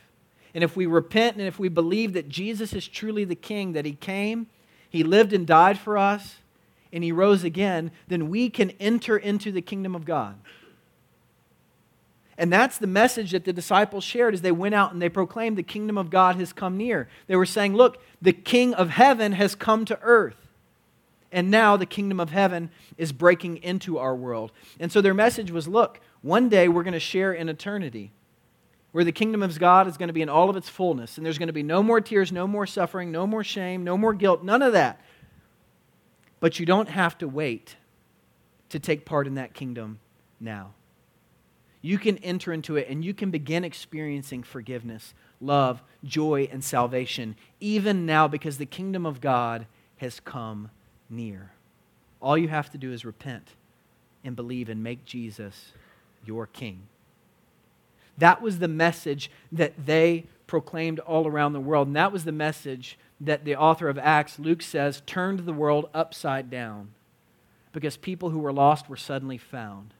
And 0.54 0.63
if 0.63 0.76
we 0.76 0.86
repent 0.88 1.38
and 1.38 1.46
if 1.46 1.60
we 1.60 1.70
believe 1.70 2.13
that 2.13 2.30
Jesus 2.30 2.74
is 2.74 2.88
truly 2.88 3.24
the 3.26 3.36
King, 3.36 3.74
that 3.74 3.86
He 3.86 3.94
came, 3.94 4.48
He 4.90 5.04
lived 5.04 5.34
and 5.34 5.46
died 5.46 5.78
for 5.78 5.98
us, 5.98 6.38
and 6.92 7.04
He 7.04 7.12
rose 7.12 7.44
again, 7.44 7.92
then 8.08 8.30
we 8.30 8.50
can 8.50 8.72
enter 8.80 9.18
into 9.18 9.52
the 9.52 9.62
kingdom 9.62 9.94
of 9.94 10.06
God. 10.06 10.40
And 12.38 12.54
that's 12.54 12.78
the 12.78 12.88
message 12.88 13.32
that 13.32 13.45
the 13.45 13.54
disciples 13.54 14.04
shared 14.04 14.34
as 14.34 14.41
they 14.41 14.52
went 14.52 14.76
out 14.76 14.93
and 14.93 15.02
they 15.02 15.10
proclaimed 15.10 15.58
the 15.58 15.63
kingdom 15.63 15.97
of 15.97 16.12
God 16.12 16.36
has 16.36 16.54
come 16.54 16.78
near. 16.78 17.10
They 17.26 17.36
were 17.36 17.47
saying, 17.47 17.76
Look, 17.76 18.02
the 18.21 18.34
king 18.34 18.73
of 18.76 18.89
heaven 18.89 19.32
has 19.32 19.56
come 19.56 19.86
to 19.86 20.00
earth. 20.02 20.36
And 21.32 21.50
now 21.50 21.78
the 21.78 21.86
kingdom 21.86 22.19
of 22.19 22.30
heaven 22.30 22.69
is 22.97 23.12
breaking 23.12 23.58
into 23.58 23.97
our 23.97 24.15
world. 24.15 24.52
And 24.80 24.91
so 24.91 25.02
their 25.02 25.15
message 25.15 25.50
was 25.50 25.67
Look, 25.67 26.00
one 26.21 26.47
day 26.47 26.67
we're 26.67 26.84
going 26.84 26.93
to 26.93 27.00
share 27.00 27.34
in 27.34 27.50
eternity 27.50 28.12
where 28.91 29.04
the 29.04 29.12
kingdom 29.12 29.41
of 29.41 29.58
God 29.60 29.88
is 29.88 29.97
going 29.97 30.08
to 30.08 30.13
be 30.13 30.21
in 30.21 30.30
all 30.30 30.50
of 30.50 30.56
its 30.56 30.69
fullness. 30.69 31.17
And 31.17 31.26
there's 31.26 31.38
going 31.39 31.47
to 31.47 31.54
be 31.54 31.63
no 31.63 31.82
more 31.82 32.02
tears, 32.02 32.32
no 32.32 32.47
more 32.47 32.67
suffering, 32.67 33.12
no 33.12 33.26
more 33.26 33.43
shame, 33.43 33.84
no 33.84 33.97
more 33.97 34.13
guilt, 34.13 34.43
none 34.43 34.62
of 34.62 34.73
that. 34.73 35.02
But 36.39 36.60
you 36.60 36.67
don't 36.67 36.89
have 36.89 37.17
to 37.17 37.28
wait 37.28 37.78
to 38.69 38.80
take 38.80 39.06
part 39.06 39.26
in 39.26 39.36
that 39.36 39.56
kingdom 39.56 40.00
now 40.39 40.73
you 41.88 41.97
can 41.97 42.17
enter 42.17 42.52
into 42.52 42.76
it 42.76 42.89
and 42.89 43.06
you 43.06 43.13
can 43.13 43.32
begin 43.32 43.63
experiencing 43.63 44.43
forgiveness, 44.43 45.13
love, 45.39 45.82
joy, 46.04 46.50
and 46.52 46.62
salvation, 46.62 47.34
even 47.62 48.06
now 48.06 48.28
because 48.28 48.58
the 48.58 48.65
kingdom 48.65 49.06
of 49.06 49.21
God 49.21 49.65
has 49.95 50.19
come 50.19 50.69
near. 51.10 51.52
All 52.21 52.38
you 52.38 52.50
have 52.50 52.69
to 52.71 52.78
do 52.78 52.91
is 52.91 53.06
repent 53.06 53.47
and 54.26 54.36
believe 54.36 54.67
and 54.67 54.84
make 54.84 55.06
Jesus 55.06 55.71
your 56.26 56.45
king. 56.45 56.82
That 58.17 58.41
was 58.41 58.60
the 58.60 58.67
message 58.67 59.32
that 59.54 59.86
they 59.86 60.26
proclaimed 60.45 61.00
all 61.00 61.26
around 61.26 61.54
the 61.54 61.62
world. 61.62 61.88
And 61.88 61.95
that 61.95 62.12
was 62.12 62.26
the 62.26 62.34
message 62.34 63.00
that 63.21 63.45
the 63.45 63.56
author 63.56 63.88
of 63.88 63.97
Acts, 63.97 64.39
Luke 64.39 64.62
says, 64.62 65.04
turned 65.06 65.39
the 65.39 65.54
world 65.54 65.89
upside 65.93 66.50
down 66.50 66.89
because 67.71 67.95
people 67.95 68.32
who 68.32 68.39
were 68.39 68.52
lost 68.52 68.89
were 68.89 68.97
suddenly 68.97 69.38
found. 69.38 69.93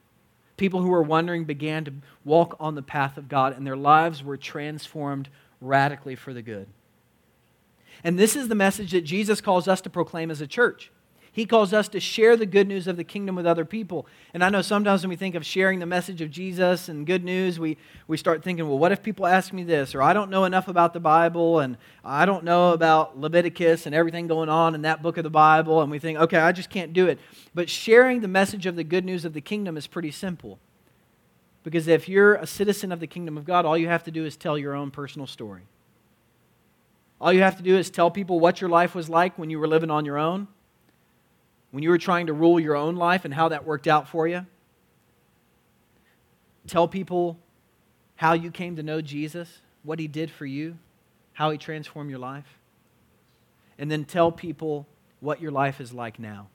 People 0.58 0.82
who 0.82 0.90
were 0.90 1.04
wandering 1.04 1.46
began 1.46 1.86
to 1.86 1.94
walk 2.26 2.58
on 2.60 2.76
the 2.76 2.82
path 2.82 3.18
of 3.18 3.30
God, 3.30 3.56
and 3.56 3.66
their 3.66 3.78
lives 3.78 4.24
were 4.24 4.38
transformed 4.38 5.30
radically 5.62 6.16
for 6.16 6.34
the 6.34 6.42
good. 6.42 6.68
And 8.04 8.18
this 8.18 8.36
is 8.36 8.48
the 8.48 8.56
message 8.56 8.92
that 8.92 9.02
Jesus 9.02 9.42
calls 9.42 9.68
us 9.68 9.82
to 9.82 9.90
proclaim 9.90 10.30
as 10.30 10.42
a 10.42 10.48
church. 10.48 10.92
He 11.38 11.46
calls 11.46 11.72
us 11.72 11.88
to 11.90 12.00
share 12.00 12.36
the 12.36 12.48
good 12.48 12.68
news 12.68 12.88
of 12.88 12.98
the 12.98 13.04
kingdom 13.04 13.36
with 13.36 13.46
other 13.46 13.64
people. 13.64 14.08
And 14.34 14.44
I 14.44 14.50
know 14.50 14.64
sometimes 14.64 15.04
when 15.04 15.12
we 15.12 15.16
think 15.16 15.36
of 15.36 15.46
sharing 15.46 15.78
the 15.78 15.86
message 15.86 16.20
of 16.20 16.32
Jesus 16.32 16.90
and 16.90 17.06
good 17.06 17.24
news, 17.24 17.60
we, 17.60 17.78
we 18.08 18.18
start 18.18 18.44
thinking, 18.44 18.68
well, 18.68 18.80
what 18.80 18.92
if 18.92 19.04
people 19.04 19.28
ask 19.28 19.54
me 19.54 19.64
this? 19.64 19.94
Or 19.94 20.02
I 20.02 20.14
don't 20.14 20.32
know 20.32 20.46
enough 20.46 20.68
about 20.68 20.94
the 20.94 21.00
Bible, 21.00 21.60
and 21.60 21.78
I 22.04 22.26
don't 22.26 22.44
know 22.44 22.74
about 22.74 23.20
Leviticus 23.20 23.86
and 23.86 23.94
everything 23.94 24.26
going 24.26 24.50
on 24.50 24.74
in 24.74 24.82
that 24.82 25.04
book 25.04 25.18
of 25.18 25.24
the 25.24 25.30
Bible. 25.30 25.80
And 25.80 25.92
we 25.92 26.00
think, 26.00 26.18
okay, 26.18 26.40
I 26.40 26.52
just 26.52 26.72
can't 26.72 26.92
do 26.92 27.06
it. 27.06 27.20
But 27.54 27.70
sharing 27.70 28.22
the 28.22 28.28
message 28.28 28.66
of 28.66 28.76
the 28.76 28.84
good 28.84 29.06
news 29.06 29.24
of 29.24 29.34
the 29.34 29.42
kingdom 29.42 29.78
is 29.78 29.86
pretty 29.86 30.10
simple. 30.10 30.58
Because 31.64 31.88
if 31.88 32.10
you're 32.10 32.34
a 32.34 32.48
citizen 32.48 32.92
of 32.92 33.00
the 33.00 33.06
kingdom 33.06 33.38
of 33.38 33.46
God, 33.46 33.64
all 33.64 33.78
you 33.78 33.90
have 33.90 34.04
to 34.06 34.12
do 34.12 34.26
is 34.26 34.38
tell 34.38 34.58
your 34.58 34.74
own 34.74 34.90
personal 34.90 35.28
story. 35.28 35.68
All 37.22 37.32
you 37.32 37.44
have 37.44 37.58
to 37.58 37.64
do 37.64 37.78
is 37.78 37.92
tell 37.92 38.10
people 38.10 38.40
what 38.40 38.60
your 38.60 38.72
life 38.72 38.96
was 38.96 39.08
like 39.08 39.38
when 39.38 39.52
you 39.52 39.60
were 39.60 39.68
living 39.68 39.92
on 39.92 40.04
your 40.04 40.18
own 40.18 40.48
when 41.72 41.84
you 41.84 41.90
were 41.90 41.98
trying 41.98 42.28
to 42.28 42.34
rule 42.34 42.60
your 42.60 42.76
own 42.76 42.96
life 42.96 43.26
and 43.26 43.34
how 43.34 43.50
that 43.50 43.66
worked 43.66 43.88
out 43.88 44.08
for 44.08 44.28
you. 44.28 44.46
Tell 46.68 46.88
people 46.88 47.38
how 48.16 48.34
you 48.34 48.52
came 48.52 48.76
to 48.76 48.84
know 48.84 49.02
Jesus, 49.02 49.62
what 49.84 50.00
he 50.00 50.08
did 50.08 50.32
for 50.32 50.46
you, 50.46 50.78
how 51.34 51.52
he 51.52 51.58
transformed 51.58 52.10
your 52.10 52.20
life. 52.20 52.60
And 53.78 53.92
then 53.92 54.06
tell 54.06 54.32
people 54.32 54.88
what 55.20 55.42
your 55.42 55.52
life 55.52 55.80
is 55.80 55.94
like 55.94 56.20
now. 56.20 56.48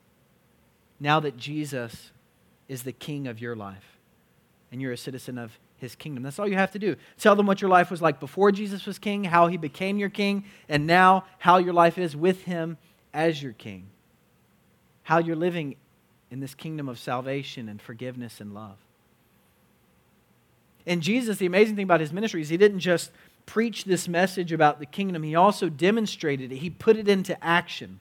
Now 0.98 1.20
that 1.20 1.36
Jesus 1.36 2.10
is 2.68 2.82
the 2.82 2.92
king 2.92 3.26
of 3.26 3.40
your 3.40 3.54
life 3.54 3.98
and 4.70 4.80
you're 4.80 4.92
a 4.92 4.96
citizen 4.96 5.38
of 5.38 5.58
his 5.76 5.94
kingdom. 5.94 6.22
That's 6.22 6.38
all 6.38 6.48
you 6.48 6.56
have 6.56 6.72
to 6.72 6.78
do. 6.78 6.96
Tell 7.18 7.36
them 7.36 7.46
what 7.46 7.60
your 7.60 7.70
life 7.70 7.90
was 7.90 8.00
like 8.00 8.20
before 8.20 8.52
Jesus 8.52 8.86
was 8.86 8.98
king, 8.98 9.24
how 9.24 9.48
he 9.48 9.56
became 9.56 9.98
your 9.98 10.08
king, 10.08 10.44
and 10.68 10.86
now 10.86 11.24
how 11.38 11.58
your 11.58 11.74
life 11.74 11.98
is 11.98 12.16
with 12.16 12.44
him 12.44 12.78
as 13.12 13.42
your 13.42 13.52
king 13.52 13.91
how 15.02 15.18
you're 15.18 15.36
living 15.36 15.76
in 16.30 16.40
this 16.40 16.54
kingdom 16.54 16.88
of 16.88 16.98
salvation 16.98 17.68
and 17.68 17.80
forgiveness 17.80 18.40
and 18.40 18.54
love. 18.54 18.76
And 20.86 21.02
Jesus, 21.02 21.38
the 21.38 21.46
amazing 21.46 21.76
thing 21.76 21.84
about 21.84 22.00
his 22.00 22.12
ministry 22.12 22.40
is 22.40 22.48
he 22.48 22.56
didn't 22.56 22.80
just 22.80 23.10
preach 23.46 23.84
this 23.84 24.08
message 24.08 24.52
about 24.52 24.78
the 24.78 24.86
kingdom, 24.86 25.22
he 25.22 25.34
also 25.34 25.68
demonstrated 25.68 26.52
it, 26.52 26.56
he 26.56 26.70
put 26.70 26.96
it 26.96 27.08
into 27.08 27.42
action. 27.44 28.00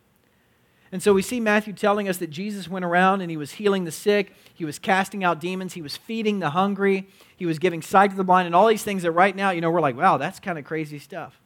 And 0.92 1.02
so 1.02 1.14
we 1.14 1.22
see 1.22 1.40
Matthew 1.40 1.74
telling 1.74 2.10
us 2.10 2.18
that 2.18 2.30
Jesus 2.30 2.68
went 2.68 2.84
around 2.84 3.22
and 3.22 3.32
he 3.32 3.38
was 3.38 3.52
healing 3.52 3.86
the 3.86 3.92
sick, 3.92 4.34
he 4.54 4.66
was 4.66 4.78
casting 4.78 5.24
out 5.24 5.40
demons, 5.40 5.74
he 5.74 5.82
was 5.82 5.96
feeding 5.96 6.40
the 6.40 6.50
hungry, 6.50 7.08
he 7.38 7.46
was 7.46 7.60
giving 7.60 7.82
sight 7.82 8.12
to 8.12 8.18
the 8.18 8.24
blind, 8.24 8.46
and 8.46 8.56
all 8.56 8.68
these 8.68 8.84
things 8.84 9.04
that 9.04 9.12
right 9.12 9.36
now, 9.36 9.52
you 9.52 9.62
know, 9.62 9.72
we're 9.72 9.82
like, 9.82 9.96
wow, 9.96 10.18
that's 10.18 10.40
kind 10.40 10.60
of 10.60 10.66
crazy 10.66 11.00
stuff. 11.00 11.40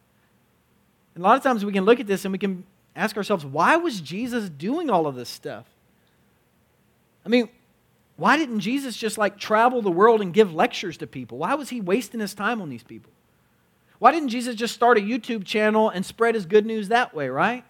And 1.14 1.24
a 1.24 1.26
lot 1.26 1.36
of 1.36 1.42
times 1.42 1.64
we 1.64 1.72
can 1.72 1.84
look 1.84 2.00
at 2.00 2.06
this 2.06 2.24
and 2.24 2.32
we 2.32 2.38
can 2.38 2.64
ask 2.96 3.16
ourselves, 3.16 3.44
why 3.44 3.76
was 3.76 4.00
Jesus 4.00 4.48
doing 4.48 4.90
all 4.90 5.06
of 5.06 5.14
this 5.14 5.28
stuff? 5.28 5.66
I 7.24 7.28
mean, 7.28 7.48
why 8.16 8.36
didn't 8.38 8.60
Jesus 8.60 8.96
just 8.96 9.18
like 9.18 9.38
travel 9.38 9.82
the 9.82 9.90
world 9.90 10.22
and 10.22 10.32
give 10.32 10.54
lectures 10.54 10.96
to 10.98 11.06
people? 11.06 11.38
Why 11.38 11.54
was 11.54 11.68
he 11.68 11.80
wasting 11.80 12.20
his 12.20 12.34
time 12.34 12.62
on 12.62 12.70
these 12.70 12.82
people? 12.82 13.12
Why 13.98 14.12
didn't 14.12 14.30
Jesus 14.30 14.54
just 14.54 14.74
start 14.74 14.98
a 14.98 15.00
YouTube 15.00 15.44
channel 15.44 15.90
and 15.90 16.04
spread 16.04 16.34
his 16.34 16.46
good 16.46 16.66
news 16.66 16.88
that 16.88 17.14
way, 17.14 17.28
right? 17.28 17.64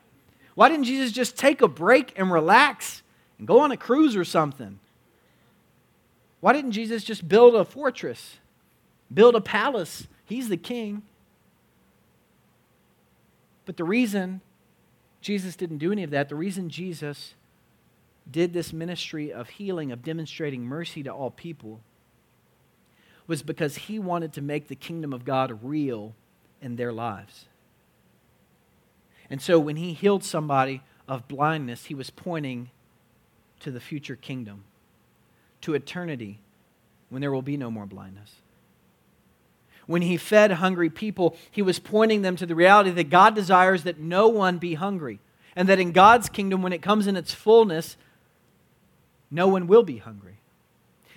Why 0.54 0.68
didn't 0.68 0.84
Jesus 0.84 1.12
just 1.12 1.36
take 1.36 1.62
a 1.62 1.68
break 1.68 2.12
and 2.16 2.32
relax 2.32 3.02
and 3.38 3.46
go 3.46 3.60
on 3.60 3.72
a 3.72 3.76
cruise 3.76 4.16
or 4.16 4.24
something? 4.24 4.78
Why 6.40 6.52
didn't 6.52 6.72
Jesus 6.72 7.04
just 7.04 7.28
build 7.28 7.54
a 7.54 7.64
fortress, 7.64 8.38
build 9.12 9.34
a 9.34 9.40
palace? 9.40 10.06
He's 10.24 10.48
the 10.48 10.56
king. 10.56 11.02
But 13.64 13.76
the 13.76 13.84
reason 13.84 14.40
Jesus 15.20 15.56
didn't 15.56 15.78
do 15.78 15.92
any 15.92 16.02
of 16.02 16.10
that. 16.10 16.28
The 16.28 16.34
reason 16.34 16.68
Jesus 16.68 17.34
did 18.30 18.52
this 18.52 18.72
ministry 18.72 19.32
of 19.32 19.48
healing, 19.50 19.92
of 19.92 20.02
demonstrating 20.02 20.64
mercy 20.64 21.02
to 21.02 21.10
all 21.10 21.30
people, 21.30 21.80
was 23.26 23.42
because 23.42 23.76
he 23.76 23.98
wanted 23.98 24.32
to 24.34 24.42
make 24.42 24.68
the 24.68 24.74
kingdom 24.74 25.12
of 25.12 25.24
God 25.24 25.60
real 25.62 26.14
in 26.60 26.76
their 26.76 26.92
lives. 26.92 27.46
And 29.28 29.42
so 29.42 29.58
when 29.58 29.76
he 29.76 29.92
healed 29.92 30.22
somebody 30.22 30.82
of 31.08 31.26
blindness, 31.28 31.86
he 31.86 31.94
was 31.94 32.10
pointing 32.10 32.70
to 33.60 33.70
the 33.70 33.80
future 33.80 34.16
kingdom, 34.16 34.64
to 35.62 35.74
eternity 35.74 36.38
when 37.08 37.20
there 37.20 37.32
will 37.32 37.42
be 37.42 37.56
no 37.56 37.70
more 37.70 37.86
blindness. 37.86 38.34
When 39.86 40.02
he 40.02 40.16
fed 40.16 40.52
hungry 40.52 40.90
people, 40.90 41.36
he 41.50 41.62
was 41.62 41.78
pointing 41.78 42.22
them 42.22 42.36
to 42.36 42.46
the 42.46 42.54
reality 42.54 42.90
that 42.90 43.10
God 43.10 43.34
desires 43.34 43.84
that 43.84 43.98
no 43.98 44.28
one 44.28 44.58
be 44.58 44.74
hungry. 44.74 45.20
And 45.54 45.68
that 45.68 45.80
in 45.80 45.92
God's 45.92 46.28
kingdom, 46.28 46.60
when 46.60 46.72
it 46.72 46.82
comes 46.82 47.06
in 47.06 47.16
its 47.16 47.32
fullness, 47.32 47.96
no 49.30 49.48
one 49.48 49.66
will 49.66 49.82
be 49.82 49.98
hungry. 49.98 50.38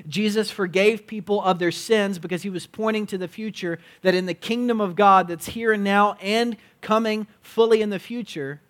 Jesus 0.07 0.49
forgave 0.49 1.07
people 1.07 1.41
of 1.43 1.59
their 1.59 1.71
sins 1.71 2.19
because 2.19 2.43
he 2.43 2.49
was 2.49 2.65
pointing 2.65 3.05
to 3.07 3.17
the 3.17 3.27
future 3.27 3.79
that 4.01 4.15
in 4.15 4.27
the 4.27 4.33
kingdom 4.33 4.79
of 4.79 4.95
God 4.95 5.27
that's 5.27 5.47
here 5.47 5.73
and 5.73 5.83
now 5.83 6.13
and 6.21 6.55
coming 6.79 7.27
fully 7.41 7.81
in 7.81 7.89
the 7.89 7.99
future, 7.99 8.61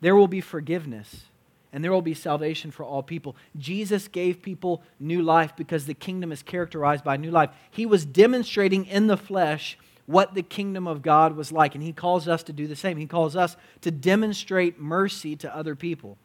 there 0.00 0.14
will 0.14 0.28
be 0.28 0.40
forgiveness 0.40 1.24
and 1.72 1.82
there 1.82 1.92
will 1.92 2.02
be 2.02 2.14
salvation 2.14 2.70
for 2.70 2.84
all 2.84 3.02
people. 3.02 3.36
Jesus 3.56 4.08
gave 4.08 4.42
people 4.42 4.82
new 4.98 5.22
life 5.22 5.54
because 5.56 5.86
the 5.86 5.94
kingdom 5.94 6.32
is 6.32 6.42
characterized 6.42 7.04
by 7.04 7.16
new 7.16 7.30
life. 7.30 7.50
He 7.70 7.86
was 7.86 8.04
demonstrating 8.04 8.86
in 8.86 9.06
the 9.06 9.16
flesh 9.16 9.78
what 10.06 10.34
the 10.34 10.42
kingdom 10.42 10.86
of 10.86 11.02
God 11.02 11.36
was 11.36 11.50
like, 11.50 11.74
and 11.74 11.82
He 11.82 11.92
calls 11.92 12.28
us 12.28 12.42
to 12.44 12.52
do 12.52 12.66
the 12.66 12.76
same. 12.76 12.96
He 12.96 13.06
calls 13.06 13.34
us 13.34 13.56
to 13.80 13.90
demonstrate 13.90 14.80
mercy 14.80 15.34
to 15.36 15.54
other 15.54 15.74
people. 15.74 16.16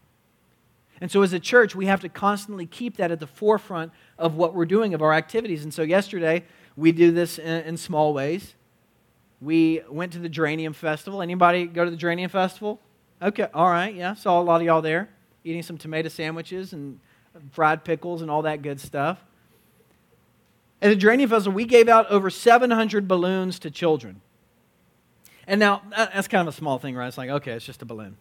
And 1.02 1.12
so, 1.12 1.24
as 1.24 1.34
a 1.34 1.40
church, 1.40 1.76
we 1.76 1.88
have 1.88 2.02
to 2.02 2.10
constantly 2.10 2.68
keep 2.68 2.98
that 2.98 3.12
at 3.12 3.20
the 3.20 3.28
forefront 3.28 3.92
of 4.20 4.36
what 4.36 4.54
we're 4.54 4.68
doing, 4.68 4.94
of 4.94 5.02
our 5.02 5.14
activities. 5.14 5.64
And 5.64 5.74
so, 5.74 5.82
yesterday, 5.82 6.46
we 6.78 6.92
do 6.92 7.12
this 7.12 7.40
in, 7.40 7.64
in 7.64 7.78
small 7.78 8.14
ways. 8.14 8.54
We 9.42 9.82
went 9.90 10.14
to 10.14 10.20
the 10.20 10.30
Geranium 10.30 10.74
Festival. 10.74 11.24
Anybody 11.24 11.66
go 11.66 11.84
to 11.84 11.90
the 11.90 11.98
Geranium 11.98 12.30
Festival? 12.30 12.80
Okay, 13.20 13.48
all 13.52 13.70
right, 13.70 13.94
yeah, 13.94 14.14
saw 14.14 14.40
a 14.40 14.44
lot 14.44 14.62
of 14.62 14.68
y'all 14.68 14.84
there 14.84 15.10
eating 15.44 15.64
some 15.64 15.78
tomato 15.78 16.10
sandwiches 16.10 16.74
and 16.74 17.00
fried 17.52 17.84
pickles 17.84 18.22
and 18.22 18.30
all 18.30 18.44
that 18.44 18.62
good 18.62 18.80
stuff. 18.80 19.24
At 20.82 20.90
the 20.90 20.96
Geranium 20.96 21.30
Festival, 21.30 21.56
we 21.56 21.66
gave 21.66 21.88
out 21.88 22.10
over 22.10 22.30
700 22.30 23.08
balloons 23.08 23.60
to 23.60 23.72
children. 23.72 24.22
And 25.48 25.60
now, 25.60 25.82
that's 25.96 26.28
kind 26.28 26.48
of 26.48 26.54
a 26.54 26.58
small 26.58 26.80
thing, 26.80 26.96
right? 26.96 27.08
It's 27.08 27.18
like, 27.18 27.30
okay, 27.30 27.52
it's 27.52 27.66
just 27.66 27.82
a 27.82 27.86
balloon. 27.86 28.18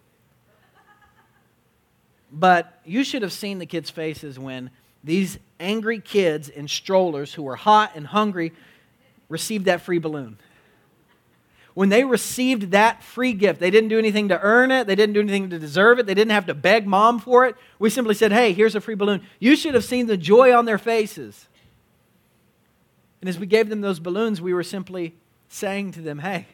But 2.32 2.80
you 2.84 3.02
should 3.02 3.22
have 3.22 3.32
seen 3.32 3.58
the 3.58 3.66
kids' 3.66 3.90
faces 3.90 4.38
when 4.38 4.70
these 5.02 5.38
angry 5.58 6.00
kids 6.00 6.48
in 6.48 6.68
strollers 6.68 7.34
who 7.34 7.42
were 7.42 7.56
hot 7.56 7.92
and 7.94 8.06
hungry 8.06 8.52
received 9.28 9.64
that 9.64 9.80
free 9.80 9.98
balloon 9.98 10.38
when 11.74 11.88
they 11.88 12.04
received 12.04 12.72
that 12.72 13.02
free 13.02 13.32
gift, 13.32 13.60
they 13.60 13.70
didn't 13.70 13.88
do 13.88 13.98
anything 13.98 14.28
to 14.28 14.40
earn 14.40 14.70
it, 14.70 14.86
they 14.86 14.94
didn't 14.94 15.14
do 15.14 15.20
anything 15.20 15.50
to 15.50 15.58
deserve 15.58 15.98
it, 15.98 16.06
they 16.06 16.14
didn't 16.14 16.32
have 16.32 16.46
to 16.46 16.54
beg 16.54 16.86
mom 16.86 17.18
for 17.18 17.46
it. 17.46 17.56
We 17.78 17.90
simply 17.90 18.14
said, 18.14 18.32
hey, 18.32 18.52
here's 18.52 18.74
a 18.74 18.80
free 18.80 18.94
balloon. 18.94 19.22
You 19.38 19.56
should 19.56 19.74
have 19.74 19.84
seen 19.84 20.06
the 20.06 20.16
joy 20.16 20.54
on 20.56 20.64
their 20.64 20.78
faces. 20.78 21.46
And 23.20 23.28
as 23.28 23.38
we 23.38 23.46
gave 23.46 23.68
them 23.68 23.80
those 23.80 24.00
balloons, 24.00 24.40
we 24.40 24.54
were 24.54 24.62
simply 24.62 25.14
saying 25.48 25.92
to 25.92 26.00
them, 26.00 26.20
hey, 26.20 26.46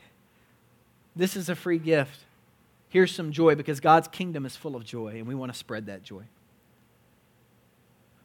this 1.15 1.37
is 1.37 1.49
a 1.49 1.55
free 1.55 1.79
gift. 1.79 2.21
Here's 2.89 3.15
some 3.15 3.33
joy 3.33 3.55
because 3.55 3.81
God's 3.81 4.09
kingdom 4.09 4.45
is 4.47 4.57
full 4.57 4.77
of 4.77 4.85
joy, 4.85 5.15
and 5.17 5.27
we 5.27 5.35
want 5.35 5.53
to 5.53 5.59
spread 5.59 5.87
that 5.87 6.03
joy. 6.03 6.23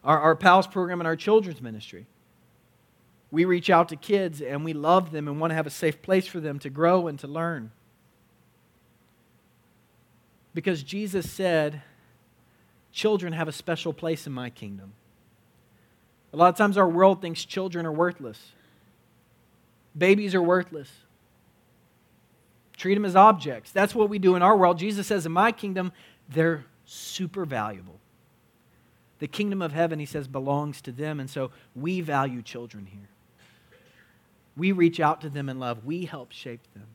Our, 0.04 0.20
our 0.20 0.36
PALS 0.36 0.68
program 0.68 1.00
and 1.00 1.08
our 1.08 1.16
children's 1.16 1.62
ministry 1.62 2.06
we 3.32 3.46
reach 3.46 3.70
out 3.70 3.90
to 3.90 3.96
kids 3.96 4.42
and 4.42 4.66
we 4.66 4.74
love 4.74 5.12
them 5.12 5.28
and 5.28 5.40
want 5.40 5.52
to 5.52 5.56
have 5.56 5.68
a 5.68 5.72
safe 5.72 6.02
place 6.02 6.28
for 6.28 6.40
them 6.40 6.60
to 6.60 6.70
grow 6.70 7.08
and 7.08 7.18
to 7.20 7.28
learn. 7.28 7.72
Because 10.54 10.84
Jesus 10.84 11.32
said, 11.32 11.82
Children 12.94 13.32
have 13.32 13.48
a 13.48 13.54
special 13.54 13.94
place 13.94 14.28
in 14.28 14.34
my 14.34 14.50
kingdom. 14.50 14.92
A 16.34 16.38
lot 16.38 16.50
of 16.50 16.58
times 16.58 16.78
our 16.78 16.90
world 16.90 17.22
thinks 17.22 17.46
children 17.46 17.86
are 17.86 17.92
worthless, 17.92 18.52
babies 19.98 20.36
are 20.36 20.42
worthless. 20.42 20.90
Treat 22.76 22.96
them 22.96 23.06
as 23.06 23.16
objects. 23.16 23.72
That's 23.72 23.94
what 23.94 24.10
we 24.10 24.18
do 24.18 24.36
in 24.36 24.42
our 24.42 24.58
world. 24.58 24.80
Jesus 24.80 25.06
says, 25.06 25.28
In 25.28 25.32
my 25.32 25.52
kingdom, 25.52 25.92
they're 26.28 26.66
super 26.84 27.46
valuable. 27.46 28.00
The 29.20 29.28
kingdom 29.28 29.62
of 29.62 29.72
heaven, 29.72 30.00
he 30.00 30.08
says, 30.08 30.28
belongs 30.28 30.82
to 30.82 30.92
them. 30.92 31.20
And 31.20 31.30
so 31.30 31.52
we 31.76 32.02
value 32.02 32.42
children 32.42 32.88
here. 32.88 33.08
We 34.58 34.72
reach 34.72 35.00
out 35.00 35.22
to 35.22 35.30
them 35.30 35.50
in 35.50 35.60
love, 35.60 35.86
we 35.86 36.06
help 36.06 36.32
shape 36.32 36.62
them. 36.74 36.88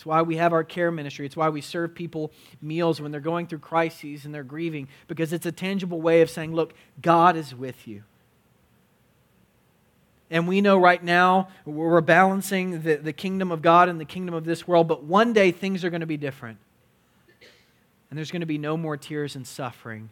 It's 0.00 0.06
why 0.06 0.22
we 0.22 0.36
have 0.36 0.54
our 0.54 0.64
care 0.64 0.90
ministry. 0.90 1.26
It's 1.26 1.36
why 1.36 1.50
we 1.50 1.60
serve 1.60 1.94
people 1.94 2.32
meals 2.62 3.02
when 3.02 3.12
they're 3.12 3.20
going 3.20 3.46
through 3.46 3.58
crises 3.58 4.24
and 4.24 4.34
they're 4.34 4.42
grieving, 4.42 4.88
because 5.08 5.34
it's 5.34 5.44
a 5.44 5.52
tangible 5.52 6.00
way 6.00 6.22
of 6.22 6.30
saying, 6.30 6.54
look, 6.54 6.72
God 7.02 7.36
is 7.36 7.54
with 7.54 7.86
you. 7.86 8.02
And 10.30 10.48
we 10.48 10.62
know 10.62 10.78
right 10.78 11.04
now 11.04 11.48
we're 11.66 12.00
balancing 12.00 12.82
the, 12.82 12.96
the 12.96 13.12
kingdom 13.12 13.52
of 13.52 13.60
God 13.60 13.90
and 13.90 14.00
the 14.00 14.06
kingdom 14.06 14.34
of 14.34 14.46
this 14.46 14.66
world, 14.66 14.88
but 14.88 15.04
one 15.04 15.34
day 15.34 15.50
things 15.50 15.84
are 15.84 15.90
going 15.90 16.00
to 16.00 16.06
be 16.06 16.16
different. 16.16 16.56
And 18.08 18.16
there's 18.16 18.30
going 18.30 18.40
to 18.40 18.46
be 18.46 18.56
no 18.56 18.78
more 18.78 18.96
tears 18.96 19.36
and 19.36 19.46
suffering. 19.46 20.08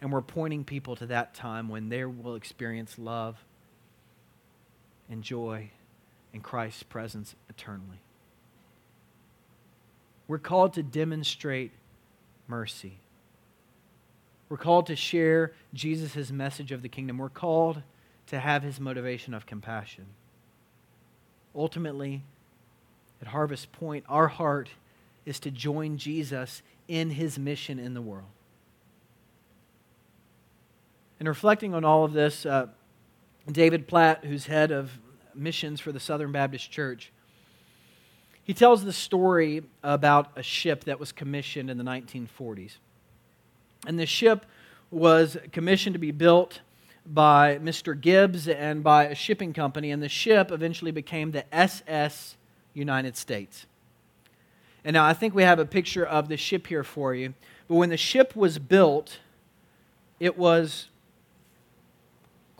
And 0.00 0.12
we're 0.12 0.22
pointing 0.22 0.62
people 0.62 0.94
to 0.96 1.06
that 1.06 1.34
time 1.34 1.68
when 1.68 1.88
they 1.88 2.04
will 2.04 2.36
experience 2.36 2.96
love 2.96 3.44
and 5.12 5.22
joy 5.22 5.70
in 6.32 6.40
Christ's 6.40 6.82
presence 6.82 7.34
eternally. 7.50 8.00
We're 10.26 10.38
called 10.38 10.72
to 10.74 10.82
demonstrate 10.82 11.72
mercy. 12.48 12.98
We're 14.48 14.56
called 14.56 14.86
to 14.86 14.96
share 14.96 15.52
Jesus' 15.74 16.30
message 16.30 16.72
of 16.72 16.80
the 16.80 16.88
kingdom. 16.88 17.18
We're 17.18 17.28
called 17.28 17.82
to 18.28 18.40
have 18.40 18.62
his 18.62 18.80
motivation 18.80 19.34
of 19.34 19.44
compassion. 19.44 20.06
Ultimately, 21.54 22.22
at 23.20 23.28
Harvest 23.28 23.70
Point, 23.72 24.04
our 24.08 24.28
heart 24.28 24.70
is 25.26 25.38
to 25.40 25.50
join 25.50 25.98
Jesus 25.98 26.62
in 26.88 27.10
his 27.10 27.38
mission 27.38 27.78
in 27.78 27.92
the 27.92 28.02
world. 28.02 28.30
And 31.20 31.28
reflecting 31.28 31.74
on 31.74 31.84
all 31.84 32.04
of 32.04 32.14
this, 32.14 32.46
uh, 32.46 32.68
David 33.50 33.88
Platt, 33.88 34.24
who's 34.24 34.46
head 34.46 34.70
of 34.70 34.90
missions 35.34 35.80
for 35.80 35.92
the 35.92 36.00
Southern 36.00 36.32
Baptist 36.32 36.70
Church, 36.70 37.12
he 38.44 38.54
tells 38.54 38.84
the 38.84 38.92
story 38.92 39.62
about 39.82 40.32
a 40.36 40.42
ship 40.42 40.84
that 40.84 40.98
was 40.98 41.12
commissioned 41.12 41.70
in 41.70 41.78
the 41.78 41.84
1940s. 41.84 42.76
And 43.86 43.98
the 43.98 44.06
ship 44.06 44.46
was 44.90 45.36
commissioned 45.52 45.94
to 45.94 45.98
be 45.98 46.10
built 46.10 46.60
by 47.06 47.58
Mr. 47.58 47.98
Gibbs 48.00 48.46
and 48.46 48.84
by 48.84 49.04
a 49.04 49.14
shipping 49.14 49.52
company, 49.52 49.90
and 49.90 50.02
the 50.02 50.08
ship 50.08 50.50
eventually 50.50 50.90
became 50.90 51.32
the 51.32 51.52
SS 51.54 52.36
United 52.74 53.16
States. 53.16 53.66
And 54.84 54.94
now 54.94 55.04
I 55.04 55.12
think 55.12 55.34
we 55.34 55.42
have 55.42 55.58
a 55.58 55.64
picture 55.64 56.04
of 56.04 56.28
the 56.28 56.36
ship 56.36 56.66
here 56.66 56.84
for 56.84 57.14
you. 57.14 57.34
But 57.68 57.76
when 57.76 57.90
the 57.90 57.96
ship 57.96 58.34
was 58.34 58.58
built, 58.58 59.18
it 60.18 60.36
was 60.36 60.88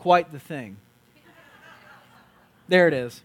quite 0.03 0.33
the 0.33 0.39
thing. 0.39 0.75
There 2.67 2.89
it 2.89 2.93
is. 2.93 3.21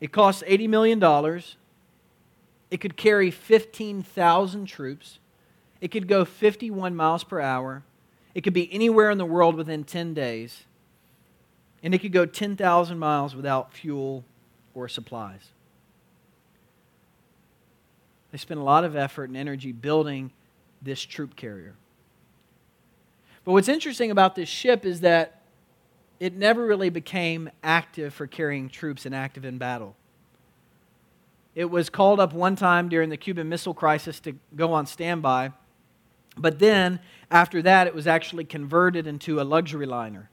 It 0.00 0.10
cost 0.10 0.42
$80 0.42 0.68
million. 0.68 1.40
It 2.68 2.80
could 2.80 2.96
carry 2.96 3.30
15,000 3.30 4.66
troops. 4.66 5.20
It 5.80 5.92
could 5.92 6.08
go 6.08 6.24
51 6.24 6.96
miles 6.96 7.22
per 7.22 7.40
hour. 7.40 7.84
It 8.34 8.40
could 8.40 8.52
be 8.52 8.68
anywhere 8.74 9.08
in 9.08 9.18
the 9.18 9.24
world 9.24 9.54
within 9.54 9.84
10 9.84 10.14
days. 10.14 10.64
And 11.80 11.94
it 11.94 11.98
could 11.98 12.10
go 12.10 12.26
10,000 12.26 12.98
miles 12.98 13.36
without 13.36 13.72
fuel 13.72 14.24
or 14.74 14.88
supplies. 14.88 15.50
They 18.32 18.38
spent 18.38 18.58
a 18.58 18.64
lot 18.64 18.82
of 18.82 18.96
effort 18.96 19.28
and 19.28 19.36
energy 19.36 19.70
building 19.70 20.32
this 20.82 21.02
troop 21.02 21.36
carrier. 21.36 21.76
But 23.46 23.52
what's 23.52 23.68
interesting 23.68 24.10
about 24.10 24.34
this 24.34 24.48
ship 24.48 24.84
is 24.84 25.00
that 25.02 25.40
it 26.18 26.34
never 26.34 26.66
really 26.66 26.90
became 26.90 27.48
active 27.62 28.12
for 28.12 28.26
carrying 28.26 28.68
troops 28.68 29.06
and 29.06 29.14
active 29.14 29.44
in 29.44 29.56
battle. 29.56 29.94
It 31.54 31.70
was 31.70 31.88
called 31.88 32.18
up 32.18 32.32
one 32.32 32.56
time 32.56 32.88
during 32.88 33.08
the 33.08 33.16
Cuban 33.16 33.48
Missile 33.48 33.72
Crisis 33.72 34.18
to 34.20 34.34
go 34.56 34.72
on 34.72 34.84
standby, 34.84 35.52
but 36.36 36.58
then 36.58 36.98
after 37.30 37.62
that, 37.62 37.86
it 37.86 37.94
was 37.94 38.08
actually 38.08 38.44
converted 38.44 39.06
into 39.06 39.40
a 39.40 39.44
luxury 39.44 39.86
liner. 39.86 40.28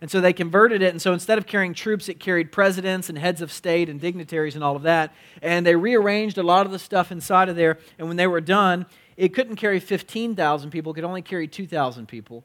And 0.00 0.10
so 0.10 0.20
they 0.20 0.32
converted 0.32 0.80
it, 0.82 0.90
and 0.90 1.00
so 1.00 1.12
instead 1.12 1.36
of 1.36 1.46
carrying 1.46 1.74
troops, 1.74 2.08
it 2.08 2.18
carried 2.18 2.50
presidents 2.50 3.10
and 3.10 3.18
heads 3.18 3.42
of 3.42 3.52
state 3.52 3.88
and 3.90 4.00
dignitaries 4.00 4.54
and 4.54 4.64
all 4.64 4.74
of 4.74 4.82
that. 4.82 5.14
And 5.42 5.66
they 5.66 5.76
rearranged 5.76 6.38
a 6.38 6.42
lot 6.42 6.64
of 6.64 6.72
the 6.72 6.78
stuff 6.78 7.12
inside 7.12 7.50
of 7.50 7.56
there, 7.56 7.78
and 7.98 8.08
when 8.08 8.16
they 8.16 8.26
were 8.26 8.40
done, 8.40 8.86
it 9.16 9.34
couldn't 9.34 9.56
carry 9.56 9.80
15,000 9.80 10.70
people, 10.70 10.92
it 10.92 10.96
could 10.96 11.04
only 11.04 11.22
carry 11.22 11.48
2,000 11.48 12.06
people. 12.06 12.44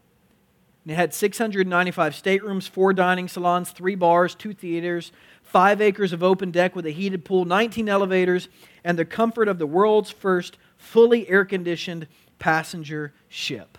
And 0.83 0.91
it 0.91 0.95
had 0.95 1.13
695 1.13 2.15
staterooms, 2.15 2.67
four 2.67 2.93
dining 2.93 3.27
salons, 3.27 3.71
three 3.71 3.95
bars, 3.95 4.33
two 4.33 4.53
theaters, 4.53 5.11
five 5.43 5.79
acres 5.79 6.11
of 6.11 6.23
open 6.23 6.49
deck 6.49 6.75
with 6.75 6.85
a 6.85 6.91
heated 6.91 7.23
pool, 7.23 7.45
19 7.45 7.87
elevators, 7.87 8.47
and 8.83 8.97
the 8.97 9.05
comfort 9.05 9.47
of 9.47 9.59
the 9.59 9.67
world's 9.67 10.09
first 10.09 10.57
fully 10.77 11.29
air 11.29 11.45
conditioned 11.45 12.07
passenger 12.39 13.13
ship. 13.29 13.77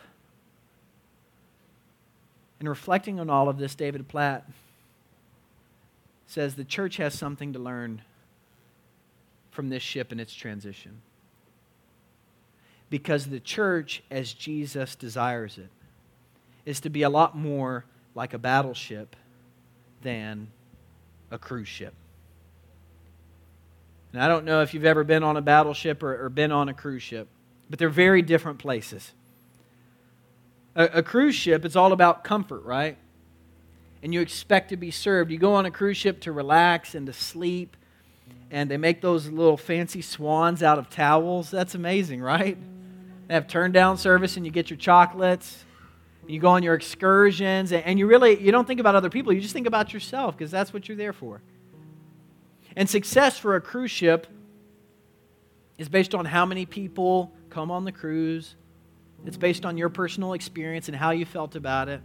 And 2.61 2.69
reflecting 2.69 3.19
on 3.19 3.29
all 3.29 3.49
of 3.49 3.59
this, 3.59 3.75
David 3.75 4.07
Platt 4.07 4.49
says 6.29 6.55
the 6.55 6.65
church 6.65 6.97
has 6.99 7.13
something 7.13 7.53
to 7.53 7.59
learn 7.59 8.03
from 9.51 9.69
this 9.69 9.83
ship 9.83 10.13
and 10.13 10.21
its 10.21 10.33
transition. 10.33 11.03
Because 12.93 13.25
the 13.25 13.41
church, 13.41 14.03
as 14.11 14.35
Jesus 14.35 14.97
desires 14.97 15.57
it, 15.57 15.71
is 16.67 16.81
to 16.81 16.91
be 16.91 17.05
a 17.05 17.09
lot 17.09 17.35
more 17.35 17.87
like 18.15 18.35
a 18.35 18.39
battleship 18.39 19.17
than 20.03 20.49
a 21.31 21.39
cruise 21.39 21.69
ship. 21.69 21.95
And 24.13 24.23
I 24.23 24.29
don't 24.29 24.45
know 24.45 24.61
if 24.61 24.75
you've 24.75 24.85
ever 24.85 25.05
been 25.05 25.23
on 25.23 25.39
a 25.39 25.41
battleship 25.41 26.03
or, 26.03 26.27
or 26.27 26.29
been 26.29 26.53
on 26.53 26.69
a 26.69 26.75
cruise 26.75 27.03
ship, 27.03 27.29
but 27.71 27.79
they're 27.79 27.89
very 27.89 28.21
different 28.21 28.59
places. 28.59 29.13
A, 30.75 30.85
a 30.99 31.03
cruise 31.03 31.35
ship, 31.35 31.65
it's 31.65 31.77
all 31.77 31.95
about 31.95 32.25
comfort, 32.25 32.63
right? 32.63 32.99
And 34.03 34.13
you 34.13 34.21
expect 34.21 34.69
to 34.69 34.77
be 34.77 34.91
served. 34.91 35.31
You 35.31 35.39
go 35.39 35.55
on 35.55 35.65
a 35.65 35.71
cruise 35.71 35.97
ship 35.97 36.21
to 36.21 36.33
relax 36.33 36.95
and 36.95 37.07
to 37.07 37.15
sleep, 37.15 37.75
and 38.51 38.71
they 38.71 38.77
make 38.77 39.01
those 39.01 39.29
little 39.29 39.57
fancy 39.57 40.03
swans 40.03 40.63
out 40.63 40.79
of 40.79 40.91
towels. 40.91 41.51
That's 41.51 41.75
amazing, 41.75 42.21
right? 42.21 42.59
They 43.33 43.37
have 43.37 43.49
turn 43.49 43.73
down 43.73 43.97
service, 43.97 44.37
and 44.37 44.45
you 44.45 44.53
get 44.53 44.69
your 44.69 44.77
chocolates 44.77 45.65
you 46.27 46.39
go 46.39 46.49
on 46.49 46.63
your 46.63 46.75
excursions, 46.75 47.73
and 47.73 47.99
you 47.99 48.07
really 48.07 48.41
you 48.41 48.53
don't 48.53 48.67
think 48.67 48.79
about 48.79 48.95
other 48.95 49.11
people. 49.11 49.33
You 49.33 49.41
just 49.41 49.55
think 49.55 49.67
about 49.67 49.93
yourself 49.93 50.37
because 50.37 50.51
that's 50.51 50.73
what 50.73 50.87
you're 50.87 50.97
there 50.97 51.13
for. 51.13 51.43
And 52.77 52.89
success 52.89 53.39
for 53.39 53.57
a 53.57 53.61
cruise 53.61 53.91
ship 53.91 54.27
is 55.79 55.89
based 55.89 56.15
on 56.15 56.25
how 56.25 56.47
many 56.47 56.65
people 56.65 57.33
come 57.51 57.71
on 57.71 57.85
the 57.85 57.93
cruise. 57.93 58.55
It's 59.27 59.37
based 59.37 59.65
on 59.65 59.77
your 59.77 59.89
personal 59.89 60.33
experience 60.33 60.89
and 60.89 60.97
how 60.97 61.11
you 61.11 61.25
felt 61.25 61.57
about 61.57 61.89
it. 61.89 62.01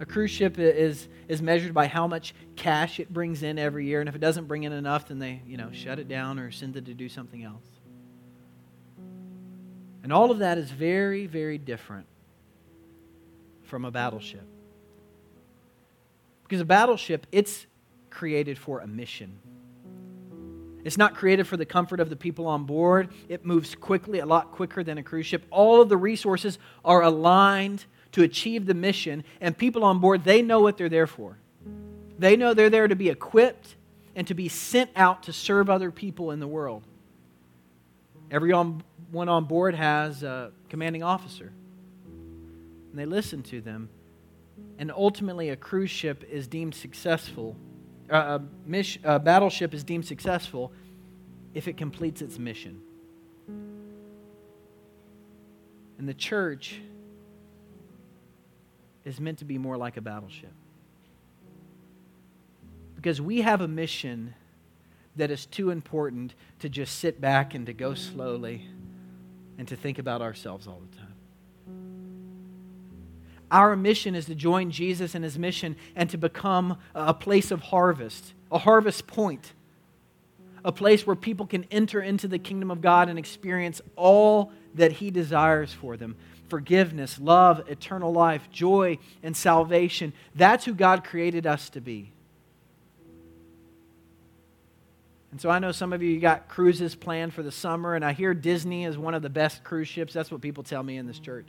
A 0.00 0.06
cruise 0.06 0.30
ship 0.30 0.58
is, 0.58 1.08
is 1.28 1.42
measured 1.42 1.74
by 1.74 1.86
how 1.86 2.06
much 2.06 2.34
cash 2.56 3.00
it 3.00 3.12
brings 3.12 3.42
in 3.42 3.58
every 3.58 3.84
year, 3.84 4.00
and 4.00 4.08
if 4.08 4.14
it 4.14 4.20
doesn't 4.20 4.46
bring 4.46 4.62
in 4.62 4.72
enough, 4.72 5.08
then 5.08 5.18
they 5.18 5.42
you 5.44 5.56
know 5.56 5.70
shut 5.72 5.98
it 5.98 6.08
down 6.08 6.38
or 6.38 6.50
send 6.50 6.76
it 6.76 6.86
to 6.86 6.94
do 6.94 7.08
something 7.08 7.42
else. 7.42 7.79
And 10.02 10.12
all 10.12 10.30
of 10.30 10.38
that 10.38 10.58
is 10.58 10.70
very, 10.70 11.26
very 11.26 11.58
different 11.58 12.06
from 13.64 13.84
a 13.84 13.90
battleship. 13.90 14.44
Because 16.44 16.60
a 16.60 16.64
battleship, 16.64 17.26
it's 17.30 17.66
created 18.08 18.58
for 18.58 18.80
a 18.80 18.86
mission. 18.86 19.38
It's 20.82 20.96
not 20.96 21.14
created 21.14 21.46
for 21.46 21.56
the 21.56 21.66
comfort 21.66 22.00
of 22.00 22.08
the 22.10 22.16
people 22.16 22.46
on 22.46 22.64
board. 22.64 23.10
It 23.28 23.44
moves 23.44 23.74
quickly, 23.74 24.20
a 24.20 24.26
lot 24.26 24.50
quicker 24.50 24.82
than 24.82 24.98
a 24.98 25.02
cruise 25.02 25.26
ship. 25.26 25.44
All 25.50 25.82
of 25.82 25.88
the 25.88 25.96
resources 25.96 26.58
are 26.84 27.02
aligned 27.02 27.84
to 28.12 28.22
achieve 28.22 28.66
the 28.66 28.74
mission, 28.74 29.22
and 29.40 29.56
people 29.56 29.84
on 29.84 30.00
board, 30.00 30.24
they 30.24 30.42
know 30.42 30.60
what 30.60 30.76
they're 30.76 30.88
there 30.88 31.06
for. 31.06 31.38
They 32.18 32.36
know 32.36 32.54
they're 32.54 32.70
there 32.70 32.88
to 32.88 32.96
be 32.96 33.08
equipped 33.08 33.76
and 34.16 34.26
to 34.26 34.34
be 34.34 34.48
sent 34.48 34.90
out 34.96 35.22
to 35.24 35.32
serve 35.32 35.70
other 35.70 35.90
people 35.90 36.32
in 36.32 36.40
the 36.40 36.48
world. 36.48 36.82
Everyone 38.30 38.82
on 39.14 39.44
board 39.44 39.74
has 39.74 40.22
a 40.22 40.52
commanding 40.68 41.02
officer 41.02 41.52
and 42.90 42.98
they 42.98 43.06
listen 43.06 43.42
to 43.44 43.60
them. 43.60 43.88
And 44.78 44.90
ultimately, 44.90 45.50
a 45.50 45.56
cruise 45.56 45.90
ship 45.90 46.24
is 46.30 46.46
deemed 46.46 46.74
successful, 46.74 47.56
uh, 48.10 48.38
a, 48.72 48.84
a 49.04 49.18
battleship 49.18 49.74
is 49.74 49.84
deemed 49.84 50.06
successful 50.06 50.72
if 51.54 51.68
it 51.68 51.76
completes 51.76 52.22
its 52.22 52.38
mission. 52.38 52.80
And 55.98 56.08
the 56.08 56.14
church 56.14 56.80
is 59.04 59.20
meant 59.20 59.38
to 59.38 59.44
be 59.44 59.58
more 59.58 59.76
like 59.76 59.96
a 59.96 60.00
battleship. 60.00 60.52
Because 62.96 63.20
we 63.20 63.42
have 63.42 63.60
a 63.60 63.68
mission 63.68 64.34
that 65.20 65.30
is 65.30 65.44
too 65.44 65.68
important 65.68 66.34
to 66.60 66.68
just 66.70 66.98
sit 66.98 67.20
back 67.20 67.54
and 67.54 67.66
to 67.66 67.74
go 67.74 67.92
slowly 67.92 68.66
and 69.58 69.68
to 69.68 69.76
think 69.76 69.98
about 69.98 70.22
ourselves 70.22 70.66
all 70.66 70.80
the 70.90 70.96
time. 70.96 71.06
Our 73.50 73.76
mission 73.76 74.14
is 74.14 74.24
to 74.26 74.34
join 74.34 74.70
Jesus 74.70 75.14
in 75.14 75.22
his 75.22 75.38
mission 75.38 75.76
and 75.94 76.08
to 76.08 76.16
become 76.16 76.78
a 76.94 77.12
place 77.12 77.50
of 77.50 77.60
harvest, 77.60 78.32
a 78.50 78.56
harvest 78.56 79.06
point, 79.06 79.52
a 80.64 80.72
place 80.72 81.06
where 81.06 81.16
people 81.16 81.44
can 81.46 81.64
enter 81.70 82.00
into 82.00 82.26
the 82.26 82.38
kingdom 82.38 82.70
of 82.70 82.80
God 82.80 83.10
and 83.10 83.18
experience 83.18 83.82
all 83.96 84.52
that 84.74 84.92
he 84.92 85.10
desires 85.10 85.70
for 85.72 85.98
them 85.98 86.16
forgiveness, 86.48 87.20
love, 87.20 87.62
eternal 87.68 88.12
life, 88.12 88.48
joy, 88.50 88.98
and 89.22 89.36
salvation. 89.36 90.14
That's 90.34 90.64
who 90.64 90.72
God 90.72 91.04
created 91.04 91.46
us 91.46 91.68
to 91.70 91.80
be. 91.82 92.10
And 95.30 95.40
so 95.40 95.48
I 95.48 95.58
know 95.60 95.70
some 95.72 95.92
of 95.92 96.02
you 96.02 96.18
got 96.18 96.48
cruises 96.48 96.94
planned 96.94 97.32
for 97.32 97.42
the 97.42 97.52
summer, 97.52 97.94
and 97.94 98.04
I 98.04 98.12
hear 98.12 98.34
Disney 98.34 98.84
is 98.84 98.98
one 98.98 99.14
of 99.14 99.22
the 99.22 99.30
best 99.30 99.62
cruise 99.62 99.88
ships. 99.88 100.12
That's 100.12 100.30
what 100.30 100.40
people 100.40 100.64
tell 100.64 100.82
me 100.82 100.96
in 100.96 101.06
this 101.06 101.20
church. 101.20 101.46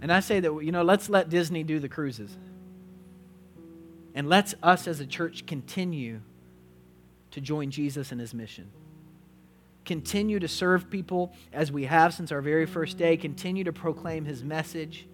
And 0.00 0.12
I 0.12 0.20
say 0.20 0.40
that, 0.40 0.52
you 0.62 0.72
know, 0.72 0.82
let's 0.82 1.08
let 1.08 1.28
Disney 1.28 1.62
do 1.64 1.78
the 1.78 1.88
cruises. 1.88 2.36
And 4.14 4.28
let's 4.28 4.54
us 4.62 4.88
as 4.88 5.00
a 5.00 5.06
church 5.06 5.44
continue 5.46 6.20
to 7.32 7.40
join 7.40 7.70
Jesus 7.70 8.12
in 8.12 8.18
his 8.18 8.32
mission. 8.32 8.70
Continue 9.84 10.38
to 10.38 10.48
serve 10.48 10.90
people 10.90 11.34
as 11.52 11.70
we 11.70 11.84
have 11.84 12.14
since 12.14 12.32
our 12.32 12.40
very 12.40 12.66
first 12.66 12.96
day. 12.96 13.16
Continue 13.16 13.64
to 13.64 13.72
proclaim 13.72 14.24
his 14.24 14.42
message. 14.42 15.06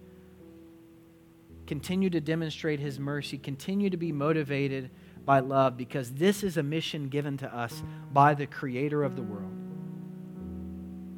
Continue 1.67 2.09
to 2.09 2.21
demonstrate 2.21 2.79
his 2.79 2.99
mercy. 2.99 3.37
Continue 3.37 3.89
to 3.89 3.97
be 3.97 4.11
motivated 4.11 4.89
by 5.25 5.39
love 5.39 5.77
because 5.77 6.11
this 6.11 6.43
is 6.43 6.57
a 6.57 6.63
mission 6.63 7.09
given 7.09 7.37
to 7.37 7.55
us 7.55 7.83
by 8.11 8.33
the 8.33 8.45
creator 8.45 9.03
of 9.03 9.15
the 9.15 9.21
world. 9.21 9.51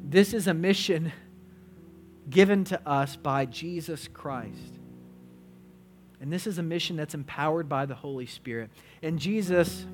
This 0.08 0.32
is 0.32 0.46
a 0.46 0.54
mission 0.54 1.12
given 2.30 2.64
to 2.64 2.88
us 2.88 3.16
by 3.16 3.46
Jesus 3.46 4.08
Christ. 4.08 4.78
And 6.20 6.32
this 6.32 6.46
is 6.46 6.58
a 6.58 6.62
mission 6.62 6.96
that's 6.96 7.14
empowered 7.14 7.68
by 7.68 7.86
the 7.86 7.94
Holy 7.94 8.26
Spirit. 8.26 8.70
And 9.02 9.18
Jesus, 9.18 9.84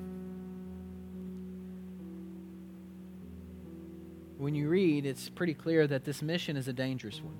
when 4.37 4.55
you 4.55 4.69
read, 4.69 5.05
it's 5.05 5.29
pretty 5.29 5.53
clear 5.53 5.85
that 5.87 6.05
this 6.05 6.21
mission 6.21 6.55
is 6.55 6.67
a 6.67 6.73
dangerous 6.73 7.21
one. 7.21 7.37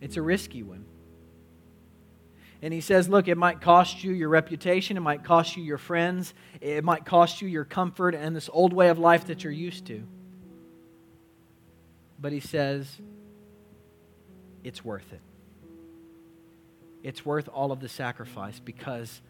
It's 0.00 0.16
a 0.16 0.22
risky 0.22 0.62
one. 0.62 0.84
And 2.64 2.72
he 2.72 2.80
says, 2.80 3.10
Look, 3.10 3.28
it 3.28 3.36
might 3.36 3.60
cost 3.60 4.02
you 4.02 4.12
your 4.12 4.30
reputation, 4.30 4.96
it 4.96 5.00
might 5.00 5.22
cost 5.22 5.54
you 5.54 5.62
your 5.62 5.76
friends, 5.76 6.32
it 6.62 6.82
might 6.82 7.04
cost 7.04 7.42
you 7.42 7.46
your 7.46 7.66
comfort 7.66 8.14
and 8.14 8.34
this 8.34 8.48
old 8.50 8.72
way 8.72 8.88
of 8.88 8.98
life 8.98 9.26
that 9.26 9.44
you're 9.44 9.52
used 9.52 9.84
to. 9.88 10.02
But 12.18 12.32
he 12.32 12.40
says, 12.40 12.88
It's 14.64 14.82
worth 14.82 15.12
it. 15.12 15.20
It's 17.02 17.26
worth 17.26 17.50
all 17.50 17.70
of 17.70 17.80
the 17.80 17.88
sacrifice 17.90 18.58
because 18.60 19.20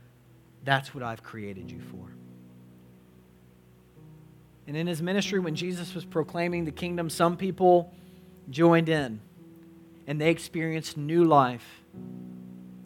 that's 0.63 0.95
what 0.95 1.03
I've 1.03 1.25
created 1.25 1.73
you 1.73 1.81
for. 1.81 2.15
And 4.69 4.77
in 4.77 4.87
his 4.87 5.03
ministry, 5.03 5.41
when 5.41 5.57
Jesus 5.57 5.93
was 5.93 6.05
proclaiming 6.05 6.67
the 6.67 6.71
kingdom, 6.71 7.11
some 7.11 7.37
people 7.37 7.93
joined 8.49 8.89
in 8.89 9.19
and 10.07 10.21
they 10.21 10.31
experienced 10.31 10.97
new 10.97 11.25
life 11.25 11.84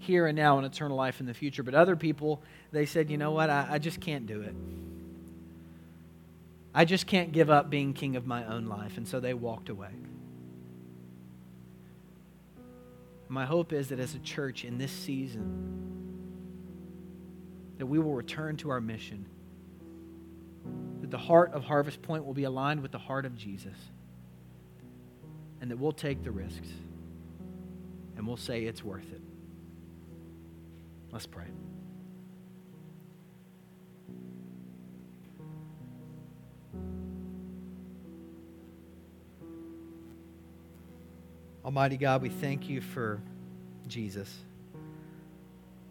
here 0.09 0.27
and 0.27 0.35
now 0.35 0.57
and 0.57 0.67
eternal 0.67 0.97
life 0.97 1.21
in 1.21 1.27
the 1.27 1.35
future. 1.35 1.63
But 1.63 1.75
other 1.75 1.95
people, 1.95 2.43
they 2.73 2.87
said, 2.87 3.11
you 3.11 3.19
know 3.19 3.31
what, 3.31 3.51
I, 3.51 3.69
I 3.73 3.79
just 3.79 4.01
can't 4.01 4.27
do 4.27 4.41
it. 4.41 4.55
I 6.75 6.87
just 6.87 7.07
can't 7.07 7.31
give 7.31 7.51
up 7.51 7.69
being 7.69 7.93
king 7.93 8.17
of 8.17 8.27
my 8.27 8.45
own 8.47 8.67
life. 8.67 8.97
And 8.97 9.07
so 9.07 9.21
they 9.21 9.35
walked 9.35 9.69
away. 9.69 9.91
My 13.29 13.45
hope 13.45 13.75
is 13.75 13.89
that 13.89 14.01
as 14.01 14.15
a 14.15 14.19
church 14.21 14.65
in 14.65 14.79
this 14.79 14.91
season, 14.91 15.45
that 17.77 17.85
we 17.85 17.99
will 17.99 18.15
return 18.15 18.57
to 18.57 18.71
our 18.71 18.81
mission. 18.81 19.27
That 21.03 21.11
the 21.11 21.19
heart 21.19 21.53
of 21.53 21.65
Harvest 21.65 22.01
Point 22.01 22.25
will 22.25 22.33
be 22.33 22.45
aligned 22.45 22.81
with 22.81 22.93
the 22.93 22.99
heart 22.99 23.27
of 23.27 23.37
Jesus. 23.37 23.77
And 25.61 25.71
that 25.71 25.79
we'll 25.79 25.93
take 25.93 26.25
the 26.25 26.31
risks. 26.31 26.69
And 28.17 28.27
we'll 28.27 28.39
say 28.39 28.65
it's 28.65 28.83
worth 28.83 29.13
it. 29.13 29.21
Let's 31.11 31.27
pray. 31.27 31.47
Almighty 41.65 41.97
God, 41.97 42.23
we 42.23 42.29
thank 42.29 42.69
you 42.69 42.81
for 42.81 43.21
Jesus. 43.87 44.35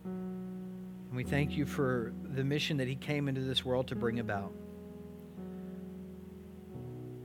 And 0.05 1.15
we 1.15 1.23
thank 1.23 1.55
you 1.55 1.65
for 1.65 2.13
the 2.23 2.43
mission 2.43 2.77
that 2.77 2.87
he 2.87 2.95
came 2.95 3.27
into 3.27 3.41
this 3.41 3.63
world 3.63 3.87
to 3.89 3.95
bring 3.95 4.19
about. 4.19 4.51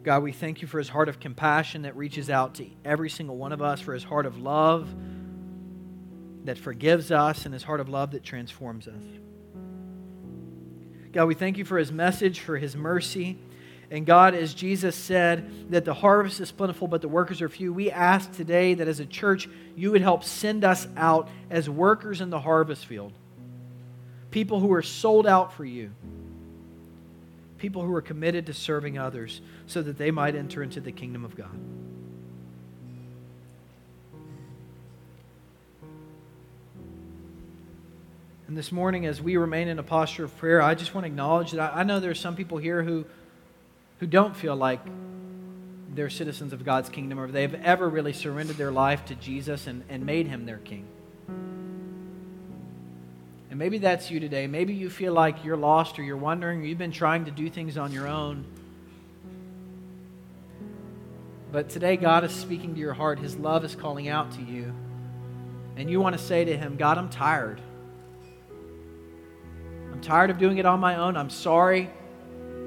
God, 0.02 0.22
we 0.22 0.33
thank 0.33 0.61
you 0.61 0.68
for 0.68 0.78
his 0.78 0.88
heart 0.88 1.09
of 1.09 1.20
compassion 1.20 1.83
that 1.83 1.96
reaches 1.96 2.28
out 2.28 2.55
to 2.57 2.66
every 2.85 3.09
single 3.09 3.37
one 3.37 3.52
of 3.52 3.62
us, 3.62 3.81
for 3.81 3.94
his 3.94 4.05
heart 4.05 4.26
of 4.26 4.38
love 4.38 4.92
that 6.44 6.59
forgives 6.59 7.11
us 7.11 7.44
and 7.44 7.55
his 7.55 7.62
heart 7.62 7.81
of 7.81 7.88
love 7.88 8.12
that 8.12 8.24
transforms 8.24 8.88
us. 8.88 9.02
God, 11.12 11.26
we 11.26 11.35
thank 11.35 11.59
you 11.59 11.64
for 11.64 11.78
his 11.78 11.92
message, 11.92 12.40
for 12.40 12.57
his 12.57 12.74
mercy. 12.74 13.38
And 13.90 14.07
God, 14.07 14.35
as 14.35 14.55
Jesus 14.55 14.96
said, 14.96 15.70
that 15.70 15.85
the 15.85 15.92
harvest 15.92 16.40
is 16.40 16.50
plentiful, 16.50 16.88
but 16.88 17.02
the 17.02 17.09
workers 17.09 17.42
are 17.42 17.48
few, 17.50 17.74
we 17.74 17.90
ask 17.90 18.33
today 18.33 18.72
that 18.74 18.88
as 18.88 19.00
a 19.00 19.05
church, 19.05 19.48
you 19.76 19.90
would 19.90 20.00
help 20.00 20.24
send 20.24 20.64
us 20.64 20.88
out 20.96 21.28
as 21.50 21.68
workers 21.68 22.22
in 22.22 22.31
the 22.31 22.40
harvest 22.40 22.87
field. 22.87 23.12
People 24.31 24.61
who 24.61 24.72
are 24.72 24.83
sold 24.83 25.26
out 25.26 25.52
for 25.52 25.66
you. 25.66 25.90
People 27.59 27.83
who 27.83 27.94
are 27.94 28.00
committed 28.00 28.46
to 28.46 28.55
serving 28.55 28.96
others 28.96 29.42
so 29.66 29.83
that 29.83 29.98
they 29.98 30.11
might 30.11 30.35
enter 30.35 30.62
into 30.62 30.81
the 30.81 30.90
kingdom 30.90 31.22
of 31.22 31.37
God. 31.37 31.55
And 38.48 38.59
this 38.59 38.72
morning, 38.72 39.07
as 39.07 39.20
we 39.20 39.37
remain 39.37 39.68
in 39.68 39.78
a 39.78 39.83
posture 39.83 40.24
of 40.24 40.37
prayer, 40.37 40.61
I 40.61 40.74
just 40.74 40.94
want 40.94 41.05
to 41.05 41.09
acknowledge 41.09 41.52
that 41.52 41.74
I, 41.74 41.81
I 41.81 41.83
know 41.85 42.00
there 42.00 42.11
are 42.11 42.14
some 42.14 42.35
people 42.35 42.59
here 42.59 42.83
who, 42.83 43.05
who 44.00 44.07
don't 44.07 44.37
feel 44.37 44.57
like 44.57 44.81
they're 45.94 46.11
citizens 46.11 46.52
of 46.52 46.64
God's 46.64 46.88
kingdom 46.88 47.20
or 47.20 47.31
they've 47.31 47.55
ever 47.55 47.88
really 47.88 48.12
surrendered 48.12 48.57
their 48.57 48.72
life 48.72 49.05
to 49.07 49.14
Jesus 49.14 49.66
and, 49.66 49.85
and 49.88 50.05
made 50.05 50.26
him 50.26 50.46
their 50.46 50.59
king. 50.59 50.87
And 53.50 53.59
maybe 53.59 53.78
that's 53.78 54.11
you 54.11 54.18
today. 54.18 54.46
Maybe 54.46 54.74
you 54.74 54.88
feel 54.90 55.12
like 55.12 55.44
you're 55.44 55.59
lost 55.59 55.98
or 55.98 56.02
you're 56.02 56.16
wondering, 56.16 56.62
or 56.62 56.64
you've 56.64 56.78
been 56.78 56.90
trying 56.90 57.26
to 57.26 57.31
do 57.31 57.50
things 57.50 57.76
on 57.76 57.92
your 57.92 58.09
own. 58.09 58.46
But 61.52 61.68
today, 61.68 61.98
God 61.98 62.24
is 62.24 62.33
speaking 62.33 62.72
to 62.74 62.81
your 62.81 62.94
heart. 62.94 63.18
His 63.18 63.37
love 63.37 63.62
is 63.62 63.76
calling 63.76 64.09
out 64.09 64.33
to 64.33 64.42
you. 64.42 64.72
And 65.76 65.90
you 65.90 66.00
want 66.00 66.16
to 66.16 66.22
say 66.22 66.46
to 66.46 66.57
Him, 66.57 66.78
God, 66.78 66.96
I'm 66.96 67.11
tired 67.11 67.61
tired 70.02 70.30
of 70.30 70.38
doing 70.38 70.58
it 70.58 70.66
on 70.66 70.80
my 70.80 70.96
own. 70.96 71.16
I'm 71.16 71.30
sorry 71.30 71.88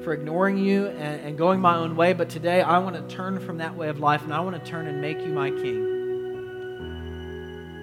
for 0.03 0.13
ignoring 0.13 0.57
you 0.57 0.87
and, 0.87 1.21
and 1.21 1.37
going 1.37 1.59
my 1.59 1.75
own 1.75 1.95
way, 1.95 2.13
but 2.13 2.29
today 2.29 2.61
I 2.61 2.77
want 2.79 2.95
to 2.95 3.01
turn 3.15 3.39
from 3.39 3.57
that 3.57 3.75
way 3.75 3.89
of 3.89 3.99
life 3.99 4.23
and 4.23 4.33
I 4.33 4.39
want 4.39 4.63
to 4.63 4.71
turn 4.71 4.87
and 4.87 5.01
make 5.01 5.19
you 5.19 5.27
my 5.27 5.49
king. 5.49 5.91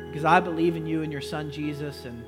Because 0.09 0.25
I 0.25 0.41
believe 0.41 0.77
in 0.77 0.87
you 0.87 1.03
and 1.03 1.13
your 1.13 1.21
son 1.21 1.51
Jesus 1.51 2.05
and 2.05 2.25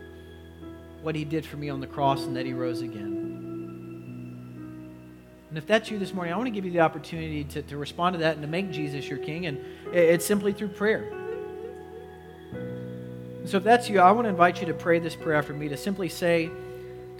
what 1.02 1.14
he 1.14 1.24
did 1.24 1.46
for 1.46 1.56
me 1.56 1.68
on 1.68 1.80
the 1.80 1.87
cross 1.87 2.24
and 2.24 2.37
that 2.37 2.46
he 2.46 2.52
rose 2.52 2.80
again. 2.80 3.24
And 5.48 5.58
if 5.58 5.66
that's 5.66 5.90
you 5.90 5.98
this 6.00 6.12
morning, 6.12 6.34
I 6.34 6.37
want 6.37 6.48
to 6.48 6.50
give 6.50 6.64
you 6.64 6.72
the 6.72 6.80
opportunity 6.80 7.44
to, 7.44 7.62
to 7.62 7.76
respond 7.76 8.14
to 8.14 8.20
that 8.20 8.32
and 8.32 8.42
to 8.42 8.48
make 8.48 8.72
Jesus 8.72 9.08
your 9.08 9.18
king. 9.18 9.46
And 9.46 9.64
it's 9.92 10.25
simply 10.25 10.52
through 10.52 10.68
prayer. 10.68 11.12
So 13.44 13.58
if 13.58 13.62
that's 13.62 13.88
you, 13.88 14.00
I 14.00 14.10
want 14.10 14.25
to 14.25 14.31
invite 14.31 14.60
you 14.60 14.66
to 14.66 14.75
pray 14.75 14.98
this 14.98 15.14
prayer 15.14 15.37
after 15.37 15.52
me 15.52 15.68
to 15.68 15.77
simply 15.77 16.08
say, 16.08 16.50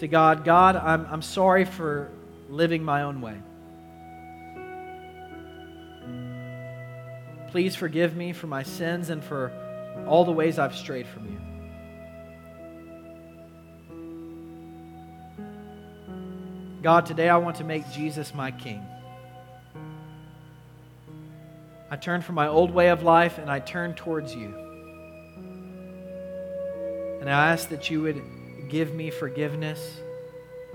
to 0.05 0.09
God, 0.09 0.45
God, 0.45 0.77
I'm, 0.77 1.07
I'm 1.11 1.23
sorry 1.23 1.65
for 1.65 2.11
living 2.51 2.85
my 2.85 3.05
own 3.05 3.23
way. 3.23 3.39
Please 7.51 7.75
forgive 7.75 8.15
me 8.15 8.35
for 8.35 8.47
my 8.47 8.63
sins 8.65 9.09
and 9.09 9.25
for 9.25 9.51
all 10.07 10.27
the 10.27 10.33
ways 10.33 10.59
I've 10.59 10.77
strayed 10.77 11.07
from 11.07 11.25
you. 11.25 11.41
God, 16.83 17.07
today 17.07 17.31
I 17.31 17.39
want 17.39 17.57
to 17.57 17.65
make 17.65 17.91
Jesus 17.91 18.35
my 18.35 18.51
King. 18.51 18.85
I 21.91 21.97
turn 21.97 22.21
from 22.21 22.35
my 22.35 22.49
old 22.49 22.71
way 22.73 22.91
of 22.91 23.03
life 23.03 23.39
and 23.39 23.51
I 23.51 23.59
turn 23.59 23.95
towards 23.95 24.35
you. 24.35 24.55
And 27.23 27.31
I 27.31 27.53
ask 27.53 27.71
that 27.71 27.89
you 27.89 28.03
would 28.03 28.23
give 28.69 28.95
me 28.95 29.11
forgiveness 29.11 30.01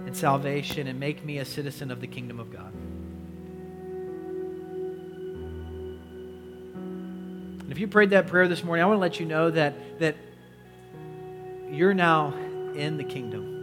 and 0.05 0.15
salvation 0.15 0.87
and 0.87 0.99
make 0.99 1.23
me 1.25 1.39
a 1.39 1.45
citizen 1.45 1.91
of 1.91 2.01
the 2.01 2.07
kingdom 2.07 2.39
of 2.39 2.51
God. 2.51 2.73
And 7.61 7.71
if 7.71 7.79
you 7.79 7.87
prayed 7.87 8.11
that 8.11 8.27
prayer 8.27 8.47
this 8.47 8.63
morning, 8.63 8.83
I 8.83 8.87
want 8.87 8.97
to 8.97 9.01
let 9.01 9.19
you 9.19 9.25
know 9.25 9.51
that, 9.51 9.99
that 9.99 10.15
you're 11.69 11.93
now 11.93 12.33
in 12.75 12.97
the 12.97 13.03
kingdom. 13.03 13.57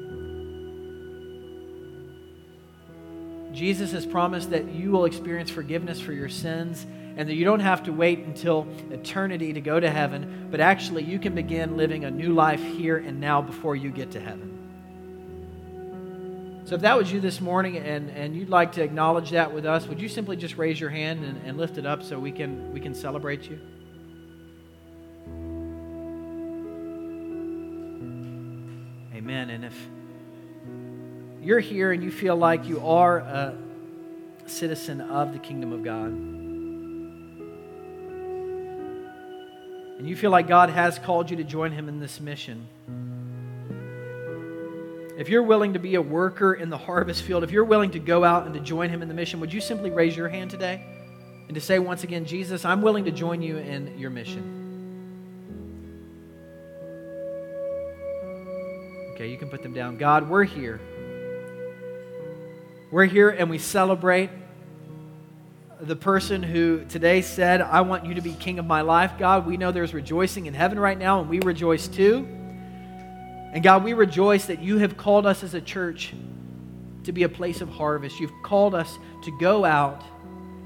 Jesus 3.52 3.90
has 3.92 4.04
promised 4.04 4.50
that 4.50 4.66
you 4.66 4.90
will 4.90 5.06
experience 5.06 5.50
forgiveness 5.50 6.00
for 6.00 6.12
your 6.12 6.28
sins 6.28 6.86
and 7.16 7.28
that 7.28 7.34
you 7.34 7.44
don't 7.44 7.60
have 7.60 7.84
to 7.84 7.92
wait 7.92 8.20
until 8.20 8.66
eternity 8.90 9.54
to 9.54 9.60
go 9.60 9.80
to 9.80 9.90
heaven, 9.90 10.48
but 10.50 10.60
actually 10.60 11.02
you 11.02 11.18
can 11.18 11.34
begin 11.34 11.76
living 11.76 12.04
a 12.04 12.10
new 12.10 12.34
life 12.34 12.62
here 12.62 12.98
and 12.98 13.20
now 13.20 13.40
before 13.40 13.74
you 13.74 13.90
get 13.90 14.10
to 14.12 14.20
heaven. 14.20 14.52
So, 16.66 16.74
if 16.74 16.80
that 16.80 16.98
was 16.98 17.12
you 17.12 17.20
this 17.20 17.40
morning 17.40 17.76
and, 17.76 18.10
and 18.10 18.34
you'd 18.34 18.48
like 18.48 18.72
to 18.72 18.82
acknowledge 18.82 19.30
that 19.30 19.54
with 19.54 19.64
us, 19.64 19.86
would 19.86 20.00
you 20.00 20.08
simply 20.08 20.36
just 20.36 20.58
raise 20.58 20.80
your 20.80 20.90
hand 20.90 21.24
and, 21.24 21.40
and 21.46 21.56
lift 21.56 21.78
it 21.78 21.86
up 21.86 22.02
so 22.02 22.18
we 22.18 22.32
can, 22.32 22.72
we 22.72 22.80
can 22.80 22.92
celebrate 22.92 23.48
you? 23.48 23.60
Amen. 29.14 29.50
And 29.50 29.64
if 29.64 29.88
you're 31.40 31.60
here 31.60 31.92
and 31.92 32.02
you 32.02 32.10
feel 32.10 32.34
like 32.34 32.66
you 32.66 32.84
are 32.84 33.18
a 33.18 33.56
citizen 34.46 35.00
of 35.00 35.32
the 35.32 35.38
kingdom 35.38 35.72
of 35.72 35.84
God, 35.84 36.36
and 39.99 40.09
you 40.09 40.16
feel 40.16 40.30
like 40.30 40.47
God 40.47 40.70
has 40.70 40.99
called 40.99 41.30
you 41.30 41.36
to 41.38 41.44
join 41.44 41.72
Him 41.72 41.88
in 41.88 42.01
this 42.01 42.20
mission, 42.20 42.68
if 45.18 45.30
you're 45.30 45.42
willing 45.42 45.72
to 45.72 45.78
be 45.78 45.94
a 45.94 46.03
worker 46.03 46.53
in 46.53 46.68
the 46.68 46.76
harvest 46.76 47.22
field, 47.22 47.42
if 47.42 47.51
you're 47.51 47.64
willing 47.64 47.90
to 47.92 47.99
go 47.99 48.22
out 48.22 48.44
and 48.44 48.55
to 48.55 48.61
join 48.61 48.90
Him 48.90 49.01
in 49.01 49.09
the 49.09 49.14
mission, 49.14 49.40
would 49.40 49.53
you 49.53 49.61
simply 49.61 49.90
raise 49.90 50.14
your 50.14 50.28
hand 50.28 50.51
today 50.51 50.84
and 51.49 51.55
to 51.55 51.61
say 51.61 51.78
once 51.78 52.05
again, 52.05 52.26
Jesus, 52.26 52.64
I'm 52.64 52.82
willing 52.82 53.05
to 53.07 53.11
join 53.11 53.40
you 53.40 53.57
in 53.57 53.99
your 53.99 54.11
mission? 54.11 54.64
Okay, 59.14 59.30
you 59.30 59.38
can 59.38 59.49
put 59.49 59.62
them 59.62 59.72
down. 59.72 59.97
God, 59.97 60.28
we're 60.28 60.44
here. 60.44 60.78
We're 62.90 63.07
here 63.07 63.30
and 63.30 63.49
we 63.49 63.57
celebrate 63.57 64.28
the 65.80 65.96
person 65.96 66.42
who 66.42 66.84
today 66.86 67.20
said, 67.20 67.60
I 67.60 67.82
want 67.82 68.06
you 68.06 68.14
to 68.14 68.20
be 68.20 68.32
king 68.32 68.58
of 68.58 68.64
my 68.64 68.80
life. 68.80 69.12
God, 69.18 69.46
we 69.46 69.56
know 69.56 69.72
there's 69.72 69.92
rejoicing 69.92 70.46
in 70.46 70.54
heaven 70.54 70.78
right 70.78 70.98
now, 70.98 71.20
and 71.20 71.28
we 71.28 71.40
rejoice 71.40 71.86
too. 71.86 72.26
And 73.52 73.62
God, 73.62 73.84
we 73.84 73.92
rejoice 73.92 74.46
that 74.46 74.60
you 74.60 74.78
have 74.78 74.96
called 74.96 75.26
us 75.26 75.42
as 75.42 75.54
a 75.54 75.60
church 75.60 76.14
to 77.04 77.12
be 77.12 77.22
a 77.22 77.28
place 77.28 77.60
of 77.60 77.68
harvest. 77.68 78.18
You've 78.20 78.32
called 78.42 78.74
us 78.74 78.98
to 79.24 79.38
go 79.38 79.64
out 79.64 80.02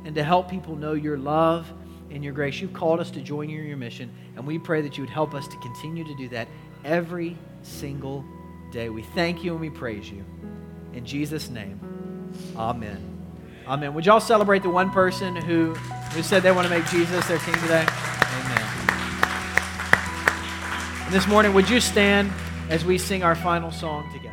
and 0.05 0.15
to 0.15 0.25
help 0.25 0.49
people 0.51 0.77
know 0.77 0.95
your 0.95 1.19
love 1.19 1.71
and 2.11 2.25
your 2.25 2.33
grace. 2.33 2.61
You've 2.61 2.73
called 2.73 3.01
us 3.01 3.11
to 3.13 3.21
join 3.21 3.49
you 3.49 3.61
in 3.61 3.67
your 3.67 3.77
mission, 3.77 4.13
and 4.37 4.47
we 4.47 4.59
pray 4.59 4.81
that 4.81 4.97
you 4.97 5.03
would 5.03 5.11
help 5.11 5.35
us 5.35 5.47
to 5.49 5.57
continue 5.59 6.05
to 6.05 6.17
do 6.17 6.29
that 6.29 6.49
every 6.85 7.37
single 7.63 8.25
day. 8.73 8.89
We 8.89 9.03
thank 9.03 9.45
you 9.45 9.53
and 9.53 9.61
we 9.61 9.71
praise 9.71 10.11
you. 10.11 10.25
In 10.93 11.05
Jesus' 11.05 11.51
name, 11.51 11.81
amen. 12.57 13.10
Amen. 13.71 13.95
Would 13.95 14.05
y'all 14.05 14.21
celebrate 14.21 14.63
the 14.63 14.71
one 14.71 14.91
person 14.91 15.35
who, 15.35 15.75
who 16.13 16.23
said 16.23 16.43
they 16.43 16.53
want 16.53 16.67
to 16.67 16.75
make 16.75 16.85
Jesus 16.87 17.27
their 17.29 17.39
king 17.39 17.55
today? 17.55 17.87
Amen. 17.87 18.67
And 21.07 21.15
this 21.15 21.27
morning, 21.27 21.55
would 21.55 21.71
you 21.71 21.81
stand? 21.81 22.31
as 22.71 22.85
we 22.85 22.97
sing 22.97 23.25
our 23.25 23.35
final 23.35 23.73
song 23.73 24.11
together. 24.13 24.30